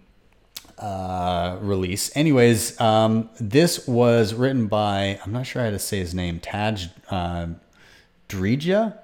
uh, 0.80 1.58
release. 1.62 2.16
Anyways, 2.16 2.80
um, 2.82 3.30
this 3.40 3.88
was 3.88 4.34
written 4.34 4.68
by 4.68 5.20
I'm 5.24 5.32
not 5.32 5.46
sure 5.46 5.64
how 5.64 5.70
to 5.70 5.80
say 5.80 6.00
his 6.00 6.14
name, 6.14 6.40
Tadge 6.40 6.90
uh, 7.10 7.48
Dryja. 8.30 8.98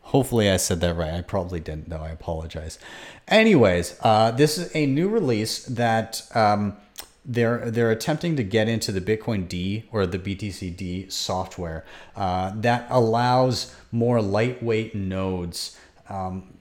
Hopefully, 0.00 0.50
I 0.50 0.56
said 0.56 0.80
that 0.80 0.94
right. 0.94 1.14
I 1.14 1.22
probably 1.22 1.60
didn't, 1.60 1.88
though. 1.88 2.02
I 2.02 2.10
apologize. 2.10 2.78
Anyways, 3.28 3.96
uh, 4.02 4.30
this 4.32 4.58
is 4.58 4.74
a 4.74 4.86
new 4.86 5.08
release 5.08 5.64
that 5.66 6.22
um, 6.34 6.76
they're 7.24 7.70
they're 7.70 7.90
attempting 7.90 8.36
to 8.36 8.42
get 8.42 8.68
into 8.68 8.90
the 8.90 9.00
Bitcoin 9.00 9.48
D 9.48 9.84
or 9.92 10.06
the 10.06 10.18
BTCD 10.18 11.10
software 11.10 11.84
uh, 12.16 12.52
that 12.56 12.86
allows 12.90 13.74
more 13.90 14.20
lightweight 14.20 14.94
nodes. 14.94 15.78
Um, 16.08 16.58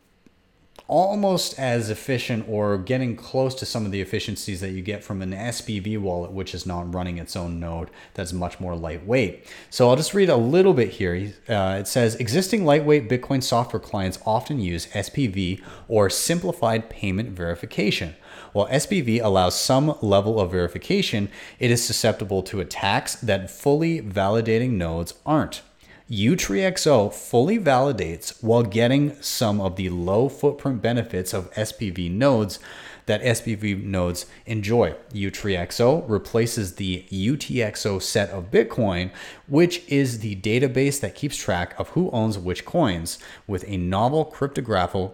almost 0.91 1.57
as 1.57 1.89
efficient 1.89 2.45
or 2.49 2.77
getting 2.77 3.15
close 3.15 3.55
to 3.55 3.65
some 3.65 3.85
of 3.85 3.93
the 3.93 4.01
efficiencies 4.01 4.59
that 4.59 4.71
you 4.71 4.81
get 4.81 5.01
from 5.01 5.21
an 5.21 5.31
SPV 5.31 5.97
wallet, 5.97 6.33
which 6.33 6.53
is 6.53 6.65
not 6.65 6.93
running 6.93 7.17
its 7.17 7.33
own 7.33 7.61
node 7.61 7.89
that's 8.13 8.33
much 8.33 8.59
more 8.59 8.75
lightweight. 8.75 9.47
So 9.69 9.89
I'll 9.89 9.95
just 9.95 10.13
read 10.13 10.27
a 10.27 10.35
little 10.35 10.73
bit 10.73 10.89
here. 10.89 11.33
Uh, 11.47 11.77
it 11.79 11.87
says 11.87 12.15
existing 12.15 12.65
lightweight 12.65 13.07
Bitcoin 13.07 13.41
software 13.41 13.79
clients 13.79 14.19
often 14.25 14.59
use 14.59 14.87
SPV 14.87 15.63
or 15.87 16.09
simplified 16.09 16.89
payment 16.89 17.29
verification. 17.29 18.15
While 18.53 18.67
SPV 18.67 19.23
allows 19.23 19.59
some 19.59 19.95
level 20.01 20.39
of 20.39 20.51
verification, 20.51 21.29
it 21.59 21.71
is 21.71 21.83
susceptible 21.83 22.43
to 22.43 22.59
attacks 22.59 23.15
that 23.15 23.49
fully 23.49 24.01
validating 24.01 24.71
nodes 24.71 25.13
aren't. 25.25 25.61
Utreexo 26.09 27.13
fully 27.13 27.57
validates 27.57 28.43
while 28.43 28.63
getting 28.63 29.15
some 29.21 29.61
of 29.61 29.77
the 29.77 29.89
low 29.89 30.27
footprint 30.27 30.81
benefits 30.81 31.33
of 31.33 31.49
SPV 31.53 32.11
nodes 32.11 32.59
that 33.05 33.21
SPV 33.21 33.81
nodes 33.83 34.25
enjoy. 34.45 34.93
Utreexo 35.13 36.03
replaces 36.09 36.75
the 36.75 37.05
UTXO 37.09 38.01
set 38.01 38.29
of 38.31 38.51
Bitcoin, 38.51 39.11
which 39.47 39.87
is 39.87 40.19
the 40.19 40.35
database 40.35 40.99
that 40.99 41.15
keeps 41.15 41.37
track 41.37 41.73
of 41.79 41.89
who 41.89 42.11
owns 42.11 42.37
which 42.37 42.65
coins, 42.65 43.17
with 43.47 43.63
a 43.67 43.77
novel 43.77 44.25
cryptographic, 44.25 45.11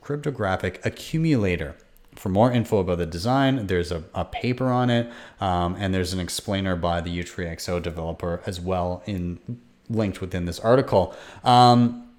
cryptographic 0.00 0.84
accumulator. 0.84 1.76
For 2.20 2.28
more 2.28 2.52
info 2.52 2.80
about 2.80 2.98
the 2.98 3.06
design, 3.06 3.66
there's 3.66 3.90
a, 3.90 4.04
a 4.14 4.26
paper 4.26 4.66
on 4.66 4.90
it, 4.90 5.10
um, 5.40 5.74
and 5.78 5.94
there's 5.94 6.12
an 6.12 6.20
explainer 6.20 6.76
by 6.76 7.00
the 7.00 7.08
Utreexo 7.18 7.80
developer 7.80 8.42
as 8.44 8.60
well 8.60 9.02
in 9.06 9.38
linked 9.88 10.20
within 10.20 10.44
this 10.44 10.60
article. 10.60 11.14
Um, 11.44 12.09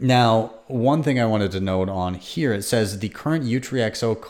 now, 0.00 0.54
one 0.66 1.02
thing 1.02 1.20
I 1.20 1.26
wanted 1.26 1.52
to 1.52 1.60
note 1.60 1.88
on 1.88 2.14
here 2.14 2.52
it 2.52 2.62
says 2.62 2.98
the 2.98 3.10
current 3.10 3.44
Utreexo 3.44 4.20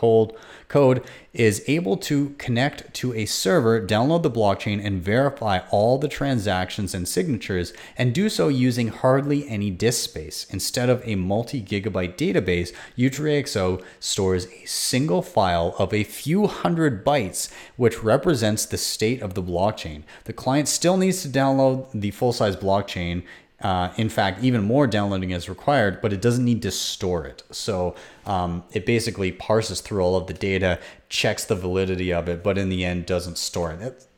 code, 0.68 1.02
is 1.32 1.64
able 1.66 1.96
to 1.96 2.30
connect 2.30 2.92
to 2.94 3.14
a 3.14 3.26
server, 3.26 3.80
download 3.80 4.22
the 4.22 4.30
blockchain, 4.30 4.84
and 4.84 5.02
verify 5.02 5.60
all 5.70 5.98
the 5.98 6.08
transactions 6.08 6.94
and 6.94 7.08
signatures, 7.08 7.72
and 7.96 8.14
do 8.14 8.28
so 8.28 8.48
using 8.48 8.88
hardly 8.88 9.48
any 9.48 9.70
disk 9.70 10.04
space. 10.04 10.46
Instead 10.50 10.88
of 10.88 11.02
a 11.04 11.14
multi 11.14 11.62
gigabyte 11.62 12.16
database, 12.16 12.72
Utreexo 12.98 13.82
stores 14.00 14.46
a 14.46 14.64
single 14.64 15.22
file 15.22 15.74
of 15.78 15.94
a 15.94 16.04
few 16.04 16.46
hundred 16.46 17.04
bytes, 17.04 17.50
which 17.76 18.02
represents 18.02 18.66
the 18.66 18.78
state 18.78 19.22
of 19.22 19.34
the 19.34 19.42
blockchain. 19.42 20.02
The 20.24 20.32
client 20.32 20.68
still 20.68 20.96
needs 20.96 21.22
to 21.22 21.28
download 21.28 21.86
the 21.92 22.10
full 22.10 22.32
size 22.32 22.56
blockchain 22.56 23.22
uh, 23.60 23.92
in 23.96 24.08
fact, 24.08 24.42
even 24.42 24.62
more 24.62 24.86
downloading 24.86 25.30
is 25.30 25.48
required, 25.48 26.02
but 26.02 26.12
it 26.12 26.20
doesn't 26.20 26.44
need 26.44 26.60
to 26.62 26.70
store 26.70 27.24
it. 27.24 27.42
So 27.50 27.94
um, 28.26 28.64
it 28.72 28.84
basically 28.84 29.32
parses 29.32 29.80
through 29.80 30.02
all 30.02 30.16
of 30.16 30.26
the 30.26 30.34
data, 30.34 30.80
checks 31.08 31.44
the 31.44 31.54
validity 31.54 32.12
of 32.12 32.28
it, 32.28 32.42
but 32.42 32.58
in 32.58 32.68
the 32.68 32.84
end 32.84 33.06
doesn't 33.06 33.38
store 33.38 33.72
it. 33.72 33.80
It 33.80 34.08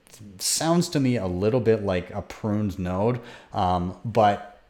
sounds 0.42 0.88
to 0.90 1.00
me 1.00 1.16
a 1.16 1.26
little 1.26 1.60
bit 1.60 1.84
like 1.84 2.10
a 2.10 2.22
pruned 2.22 2.78
node, 2.78 3.20
um, 3.52 3.96
but 4.04 4.60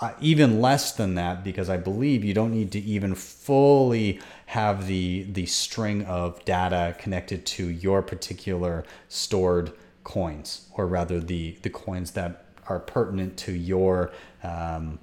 uh, 0.00 0.12
even 0.20 0.60
less 0.60 0.92
than 0.92 1.14
that 1.14 1.44
because 1.44 1.70
I 1.70 1.76
believe 1.76 2.24
you 2.24 2.34
don't 2.34 2.52
need 2.52 2.72
to 2.72 2.80
even 2.80 3.14
fully 3.14 4.20
have 4.46 4.86
the 4.86 5.22
the 5.30 5.46
string 5.46 6.04
of 6.04 6.44
data 6.44 6.96
connected 6.98 7.46
to 7.46 7.68
your 7.68 8.02
particular 8.02 8.84
stored 9.08 9.72
coins, 10.02 10.68
or 10.72 10.86
rather 10.86 11.20
the 11.20 11.56
the 11.62 11.70
coins 11.70 12.12
that 12.12 12.43
are 12.68 12.80
pertinent 12.80 13.36
to 13.38 13.52
your 13.52 14.12
um, 14.42 14.98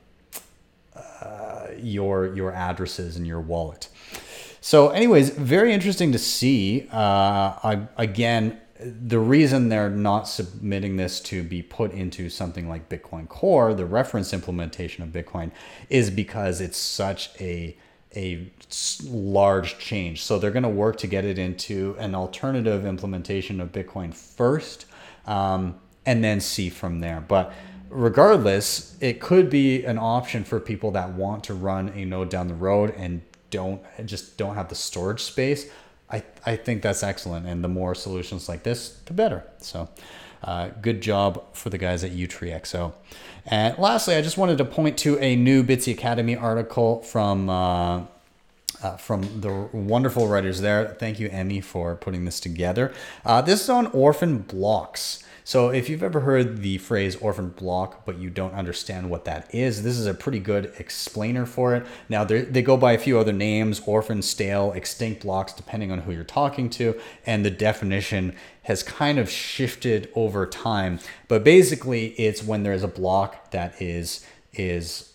uh, 0.95 1.67
your 1.77 2.33
your 2.35 2.51
addresses 2.51 3.15
and 3.17 3.25
your 3.25 3.41
wallet. 3.41 3.89
So, 4.63 4.89
anyways, 4.89 5.31
very 5.31 5.73
interesting 5.73 6.11
to 6.11 6.19
see. 6.19 6.87
Uh, 6.91 7.57
I, 7.63 7.87
again, 7.97 8.59
the 8.79 9.19
reason 9.19 9.69
they're 9.69 9.89
not 9.89 10.27
submitting 10.27 10.97
this 10.97 11.19
to 11.21 11.43
be 11.43 11.61
put 11.61 11.91
into 11.91 12.29
something 12.29 12.69
like 12.69 12.87
Bitcoin 12.89 13.27
Core, 13.27 13.73
the 13.73 13.85
reference 13.85 14.33
implementation 14.33 15.03
of 15.03 15.09
Bitcoin, 15.09 15.51
is 15.89 16.09
because 16.09 16.61
it's 16.61 16.77
such 16.77 17.31
a 17.39 17.75
a 18.15 18.51
large 19.05 19.77
change. 19.77 20.21
So 20.23 20.37
they're 20.37 20.51
going 20.51 20.63
to 20.63 20.69
work 20.69 20.97
to 20.97 21.07
get 21.07 21.23
it 21.23 21.39
into 21.39 21.95
an 21.97 22.13
alternative 22.13 22.85
implementation 22.85 23.61
of 23.61 23.71
Bitcoin 23.71 24.13
first. 24.13 24.85
Um, 25.25 25.79
and 26.05 26.23
then 26.23 26.39
see 26.39 26.69
from 26.69 26.99
there. 26.99 27.21
But 27.21 27.53
regardless, 27.89 28.97
it 28.99 29.19
could 29.19 29.49
be 29.49 29.83
an 29.83 29.97
option 29.97 30.43
for 30.43 30.59
people 30.59 30.91
that 30.91 31.11
want 31.13 31.43
to 31.45 31.53
run 31.53 31.89
a 31.89 32.05
node 32.05 32.29
down 32.29 32.47
the 32.47 32.55
road 32.55 32.93
and 32.97 33.21
don't 33.49 33.81
just 34.05 34.37
don't 34.37 34.55
have 34.55 34.69
the 34.69 34.75
storage 34.75 35.21
space. 35.21 35.69
I, 36.09 36.23
I 36.45 36.55
think 36.55 36.81
that's 36.81 37.03
excellent. 37.03 37.45
And 37.45 37.63
the 37.63 37.67
more 37.67 37.95
solutions 37.95 38.49
like 38.49 38.63
this, 38.63 38.99
the 39.05 39.13
better. 39.13 39.43
So 39.59 39.89
uh, 40.43 40.69
good 40.81 41.01
job 41.01 41.43
for 41.53 41.69
the 41.69 41.77
guys 41.77 42.03
at 42.03 42.11
Utreexo. 42.11 42.93
And 43.45 43.77
lastly, 43.77 44.15
I 44.15 44.21
just 44.21 44.37
wanted 44.37 44.57
to 44.57 44.65
point 44.65 44.97
to 44.99 45.17
a 45.19 45.35
new 45.35 45.63
Bitsy 45.63 45.93
Academy 45.93 46.35
article 46.35 47.01
from 47.01 47.49
uh, 47.49 48.05
uh, 48.83 48.97
from 48.97 49.41
the 49.41 49.51
wonderful 49.73 50.27
writers 50.27 50.61
there. 50.61 50.95
Thank 50.99 51.19
you, 51.19 51.29
Emmy, 51.29 51.61
for 51.61 51.95
putting 51.95 52.25
this 52.25 52.39
together. 52.39 52.93
Uh, 53.23 53.41
this 53.41 53.61
is 53.61 53.69
on 53.69 53.87
orphan 53.87 54.39
blocks. 54.39 55.23
So 55.51 55.67
if 55.67 55.89
you've 55.89 56.01
ever 56.01 56.21
heard 56.21 56.61
the 56.61 56.77
phrase 56.77 57.17
orphan 57.17 57.49
block, 57.49 58.05
but 58.05 58.17
you 58.17 58.29
don't 58.29 58.53
understand 58.53 59.09
what 59.09 59.25
that 59.25 59.53
is, 59.53 59.83
this 59.83 59.97
is 59.97 60.05
a 60.05 60.13
pretty 60.13 60.39
good 60.39 60.73
explainer 60.79 61.45
for 61.45 61.75
it. 61.75 61.85
Now 62.07 62.23
they 62.23 62.61
go 62.61 62.77
by 62.77 62.93
a 62.93 62.97
few 62.97 63.19
other 63.19 63.33
names, 63.33 63.81
orphan, 63.85 64.21
stale, 64.21 64.71
extinct 64.71 65.23
blocks, 65.23 65.51
depending 65.51 65.91
on 65.91 65.99
who 65.99 66.13
you're 66.13 66.23
talking 66.23 66.69
to. 66.69 66.97
And 67.25 67.43
the 67.43 67.51
definition 67.51 68.33
has 68.61 68.81
kind 68.81 69.19
of 69.19 69.29
shifted 69.29 70.09
over 70.15 70.47
time. 70.47 70.99
But 71.27 71.43
basically 71.43 72.11
it's 72.11 72.41
when 72.41 72.63
there's 72.63 72.83
a 72.83 72.87
block 72.87 73.51
that 73.51 73.81
is, 73.81 74.25
is 74.53 75.10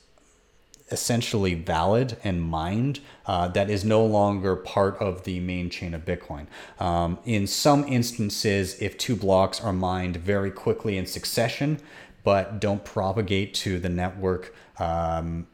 essentially 0.90 1.54
valid 1.54 2.16
and 2.22 2.40
mined 2.40 3.00
uh, 3.26 3.48
that 3.48 3.68
is 3.68 3.84
no 3.84 4.04
longer 4.04 4.54
part 4.54 4.96
of 4.98 5.24
the 5.24 5.40
main 5.40 5.68
chain 5.68 5.94
of 5.94 6.04
Bitcoin. 6.04 6.46
Um, 6.78 7.18
in 7.24 7.46
some 7.46 7.84
instances, 7.84 8.80
if 8.80 8.96
two 8.96 9.16
blocks 9.16 9.60
are 9.60 9.72
mined 9.72 10.16
very 10.16 10.50
quickly 10.50 10.96
in 10.96 11.06
succession, 11.06 11.80
but 12.22 12.60
don't 12.60 12.84
propagate 12.84 13.54
to 13.54 13.78
the 13.78 13.88
network 13.88 14.54
um, 14.78 15.46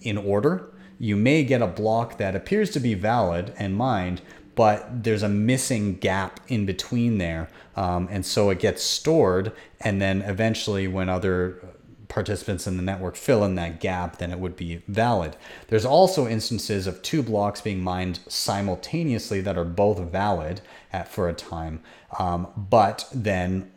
in 0.00 0.16
order, 0.16 0.70
you 0.98 1.16
may 1.16 1.44
get 1.44 1.62
a 1.62 1.66
block 1.66 2.18
that 2.18 2.34
appears 2.34 2.70
to 2.70 2.80
be 2.80 2.94
valid 2.94 3.54
and 3.58 3.76
mined, 3.76 4.20
but 4.54 5.04
there's 5.04 5.22
a 5.22 5.28
missing 5.28 5.94
gap 5.94 6.40
in 6.48 6.66
between 6.66 7.18
there. 7.18 7.48
Um, 7.76 8.08
and 8.10 8.26
so 8.26 8.50
it 8.50 8.58
gets 8.58 8.82
stored. 8.82 9.52
And 9.80 10.02
then 10.02 10.22
eventually, 10.22 10.88
when 10.88 11.08
other 11.08 11.62
participants 12.08 12.66
in 12.66 12.76
the 12.76 12.82
network 12.82 13.16
fill 13.16 13.44
in 13.44 13.54
that 13.56 13.80
gap, 13.80 14.18
then 14.18 14.30
it 14.30 14.38
would 14.38 14.56
be 14.56 14.82
valid. 14.88 15.36
There's 15.68 15.84
also 15.84 16.26
instances 16.26 16.86
of 16.86 17.02
two 17.02 17.22
blocks 17.22 17.60
being 17.60 17.82
mined 17.82 18.20
simultaneously 18.28 19.40
that 19.42 19.58
are 19.58 19.64
both 19.64 19.98
valid 20.00 20.60
at, 20.92 21.08
for 21.08 21.28
a 21.28 21.34
time, 21.34 21.80
um, 22.18 22.48
but 22.56 23.08
then 23.12 23.70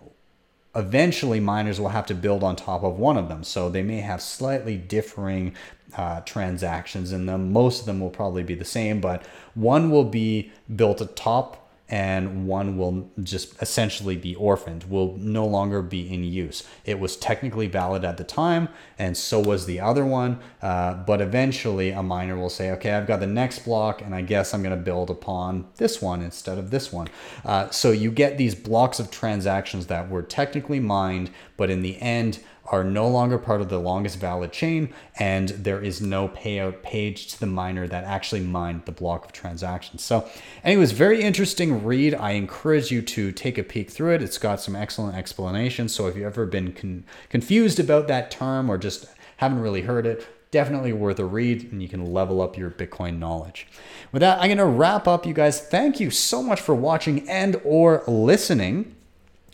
eventually 0.74 1.42
miners 1.42 1.80
will 1.80 1.90
have 1.90 2.06
to 2.06 2.16
build 2.16 2.44
on 2.44 2.56
top 2.56 2.84
of 2.84 2.98
one 2.98 3.18
of 3.18 3.28
them. 3.28 3.44
So 3.44 3.70
they 3.70 3.84
may 3.84 4.00
have 4.00 4.22
slightly 4.22 4.78
differing 4.78 5.54
uh, 5.98 6.22
transactions 6.22 7.12
in 7.12 7.26
them. 7.26 7.52
Most 7.52 7.82
of 7.82 7.86
them 7.86 8.00
will 8.00 8.10
probably 8.10 8.44
be 8.44 8.56
the 8.56 8.64
same, 8.64 9.02
but 9.02 9.26
one 9.54 9.92
will 9.92 10.06
be 10.06 10.52
built 10.74 11.02
atop 11.02 11.61
and 11.92 12.48
one 12.48 12.78
will 12.78 13.12
just 13.22 13.62
essentially 13.62 14.16
be 14.16 14.34
orphaned, 14.36 14.86
will 14.86 15.18
no 15.18 15.46
longer 15.46 15.82
be 15.82 16.12
in 16.12 16.24
use. 16.24 16.66
It 16.86 17.00
was 17.00 17.18
technically 17.18 17.68
valid 17.68 18.06
at 18.06 18.16
the 18.18 18.24
time, 18.24 18.70
and 18.98 19.18
so 19.18 19.42
was 19.42 19.66
the 19.66 19.82
other 19.82 20.06
one, 20.06 20.40
uh, 20.62 20.94
but 20.94 21.20
eventually 21.20 21.92
a 21.92 22.02
miner 22.02 22.38
will 22.38 22.50
say, 22.50 22.72
okay, 22.72 22.94
I've 22.94 23.08
got 23.08 23.20
the 23.20 23.28
next 23.28 23.60
block, 23.66 24.02
and 24.02 24.16
I 24.16 24.22
guess 24.22 24.54
I'm 24.54 24.64
going 24.64 24.76
to 24.76 24.82
build 24.82 25.10
upon 25.10 25.68
this 25.76 26.02
one 26.02 26.22
instead 26.22 26.58
of 26.58 26.72
this 26.72 26.94
one. 26.94 27.10
Uh, 27.44 27.70
so 27.72 27.92
you 27.92 28.10
get 28.10 28.38
these 28.38 28.56
blocks 28.56 29.00
of 29.00 29.12
transactions 29.12 29.88
that 29.88 30.10
were 30.10 30.24
technically 30.24 30.80
mined, 30.80 31.30
but 31.58 31.70
in 31.70 31.82
the 31.82 32.00
end, 32.00 32.40
are 32.72 32.84
no 32.86 33.08
longer 33.08 33.38
part 33.38 33.60
of 33.60 33.70
the 33.70 33.78
longest 33.78 34.18
valid 34.18 34.52
chain, 34.52 34.94
and 35.20 35.50
there 35.50 35.82
is 35.82 36.00
no 36.00 36.30
payout 36.30 36.82
page 36.82 37.28
to 37.28 37.40
the 37.40 37.46
miner 37.46 37.86
that 37.86 38.06
actually 38.06 38.40
mined 38.40 38.84
the 38.86 38.92
block 38.92 39.26
of 39.26 39.32
transactions. 39.34 40.02
So, 40.02 40.28
anyways, 40.64 40.94
very 40.94 41.22
interesting 41.22 41.81
read. 41.86 42.14
I 42.16 42.32
encourage 42.32 42.92
you 42.92 43.02
to 43.02 43.32
take 43.32 43.58
a 43.58 43.64
peek 43.64 43.90
through 43.90 44.16
it. 44.16 44.24
It's 44.24 44.38
got 44.38 44.62
some 44.62 44.76
excellent 44.76 45.16
explanations. 45.16 45.94
So, 45.94 46.08
if 46.08 46.16
you've 46.16 46.26
ever 46.26 46.46
been 46.46 46.74
con- 46.74 47.04
confused 47.30 47.80
about 47.80 48.08
that 48.08 48.32
term 48.32 48.70
or 48.70 48.78
just 48.78 49.06
haven't 49.38 49.60
really 49.60 49.82
heard 49.82 50.06
it, 50.06 50.28
definitely 50.52 50.94
worth 50.94 51.20
a 51.20 51.26
read 51.26 51.72
and 51.72 51.82
you 51.82 51.88
can 51.88 52.14
level 52.14 52.42
up 52.42 52.58
your 52.58 52.70
Bitcoin 52.70 53.18
knowledge. 53.18 53.68
With 54.12 54.20
that, 54.20 54.40
I'm 54.40 54.48
going 54.48 54.58
to 54.58 54.66
wrap 54.66 55.08
up 55.08 55.26
you 55.26 55.34
guys. 55.34 55.62
Thank 55.62 56.00
you 56.00 56.12
so 56.12 56.44
much 56.44 56.60
for 56.60 56.76
watching 56.76 57.28
and 57.30 57.60
or 57.64 58.04
listening. 58.08 58.96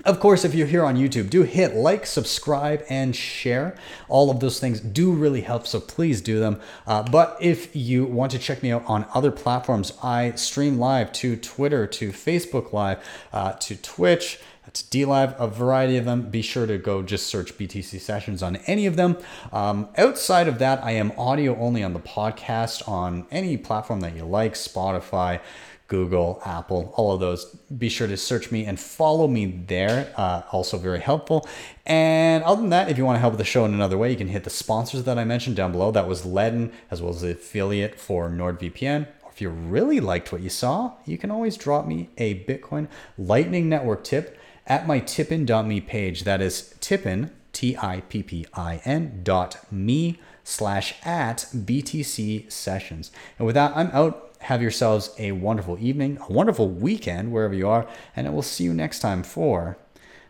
Of 0.06 0.20
course, 0.20 0.46
if 0.46 0.54
you're 0.54 0.68
here 0.68 0.86
on 0.86 0.96
YouTube, 0.96 1.30
do 1.30 1.42
hit 1.42 1.74
like, 1.74 2.06
subscribe, 2.06 2.84
and 2.88 3.16
share. 3.16 3.76
All 4.08 4.30
of 4.30 4.40
those 4.40 4.60
things 4.60 4.80
do 4.80 5.12
really 5.12 5.42
help, 5.42 5.66
so 5.66 5.80
please 5.80 6.22
do 6.22 6.40
them. 6.40 6.62
Uh, 6.86 7.02
but 7.02 7.36
if 7.42 7.76
you 7.76 8.06
want 8.06 8.32
to 8.34 8.40
check 8.40 8.62
me 8.62 8.72
out 8.72 8.84
on 8.86 9.08
other 9.16 9.32
platforms, 9.32 9.94
I 10.04 10.32
stream 10.32 10.78
live 10.78 11.12
to 11.14 11.36
Twitter, 11.36 11.88
to 11.88 12.12
Facebook 12.12 12.74
Live, 12.74 13.00
uh, 13.34 13.54
to 13.54 13.76
Twitch, 13.76 14.40
to 14.72 14.84
DLive, 14.84 15.36
a 15.40 15.48
variety 15.48 15.98
of 15.98 16.06
them. 16.06 16.30
Be 16.30 16.44
sure 16.44 16.68
to 16.68 16.78
go 16.78 17.02
just 17.02 17.28
search 17.28 17.58
BTC 17.58 18.00
sessions 18.00 18.44
on 18.44 18.58
any 18.68 18.86
of 18.86 18.98
them. 18.98 19.18
Um, 19.52 19.90
outside 19.98 20.48
of 20.48 20.60
that, 20.60 20.84
I 20.84 20.92
am 20.92 21.12
audio 21.18 21.58
only 21.58 21.84
on 21.84 21.94
the 21.94 22.00
podcast 22.00 22.88
on 22.88 23.26
any 23.32 23.58
platform 23.58 24.02
that 24.02 24.16
you 24.16 24.26
like, 24.26 24.54
Spotify. 24.54 25.40
Google, 25.88 26.42
Apple, 26.46 26.94
all 26.96 27.14
of 27.14 27.20
those. 27.20 27.46
Be 27.78 27.90
sure 27.90 28.08
to 28.08 28.18
search 28.18 28.52
me 28.52 28.66
and 28.66 28.80
follow 28.80 29.28
me 29.28 29.46
there. 29.68 30.14
Uh, 30.18 30.42
also, 30.52 30.78
very 30.78 31.00
helpful. 31.00 31.48
And 31.86 32.44
other 32.44 32.62
than 32.62 32.70
that, 32.72 32.90
if 32.90 32.98
you 32.98 33.06
want 33.06 33.16
to 33.16 33.22
help 33.22 33.34
with 33.34 33.40
the 33.40 33.46
show 33.46 33.64
in 33.66 33.74
another 33.74 33.98
way, 33.98 34.12
you 34.12 34.18
can 34.18 34.28
hit 34.28 34.44
the 34.44 34.50
sponsors 34.50 35.04
that 35.04 35.18
I 35.18 35.24
mentioned 35.24 35.56
down 35.56 35.72
below. 35.72 35.92
That 35.92 36.08
was 36.08 36.24
Ledn, 36.24 36.72
as 36.92 37.02
well 37.02 37.12
as 37.12 37.22
the 37.22 37.32
affiliate 37.32 38.00
for 38.00 38.30
NordVPN. 38.30 39.08
Or 39.24 39.32
if 39.32 39.42
you 39.42 39.50
really 39.50 40.00
liked 40.00 40.32
what 40.32 40.42
you 40.42 40.50
saw, 40.50 40.94
you 41.06 41.18
can 41.18 41.32
always 41.32 41.56
drop 41.58 41.86
me 41.86 42.10
a 42.18 42.44
Bitcoin 42.46 42.88
Lightning 43.18 43.70
Network 43.70 44.04
tip 44.04 44.38
at 44.66 44.88
my 44.88 45.00
tippin.me 45.00 45.82
page. 45.82 46.24
That 46.26 46.42
is 46.42 46.76
tippin, 46.82 47.32
T 47.54 47.78
I 47.78 48.02
P 48.02 48.24
P 48.24 48.46
I 48.54 48.82
N 48.84 49.22
dot 49.24 49.72
me 49.72 50.20
slash 50.44 50.96
at 51.04 51.48
BTC 51.56 52.52
sessions. 52.52 53.12
And 53.40 53.46
with 53.46 53.56
that, 53.56 53.76
I'm 53.76 53.90
out. 53.92 54.24
Have 54.40 54.62
yourselves 54.62 55.12
a 55.18 55.32
wonderful 55.34 55.78
evening, 55.80 56.18
a 56.30 56.32
wonderful 56.32 56.70
weekend, 56.70 57.32
wherever 57.32 57.54
you 57.54 57.68
are, 57.68 57.88
and 58.16 58.28
I 58.28 58.30
will 58.30 58.42
see 58.42 58.64
you 58.64 58.74
next 58.74 59.00
time 59.00 59.24
for 59.24 59.78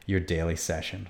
your 0.05 0.19
daily 0.19 0.55
session. 0.55 1.09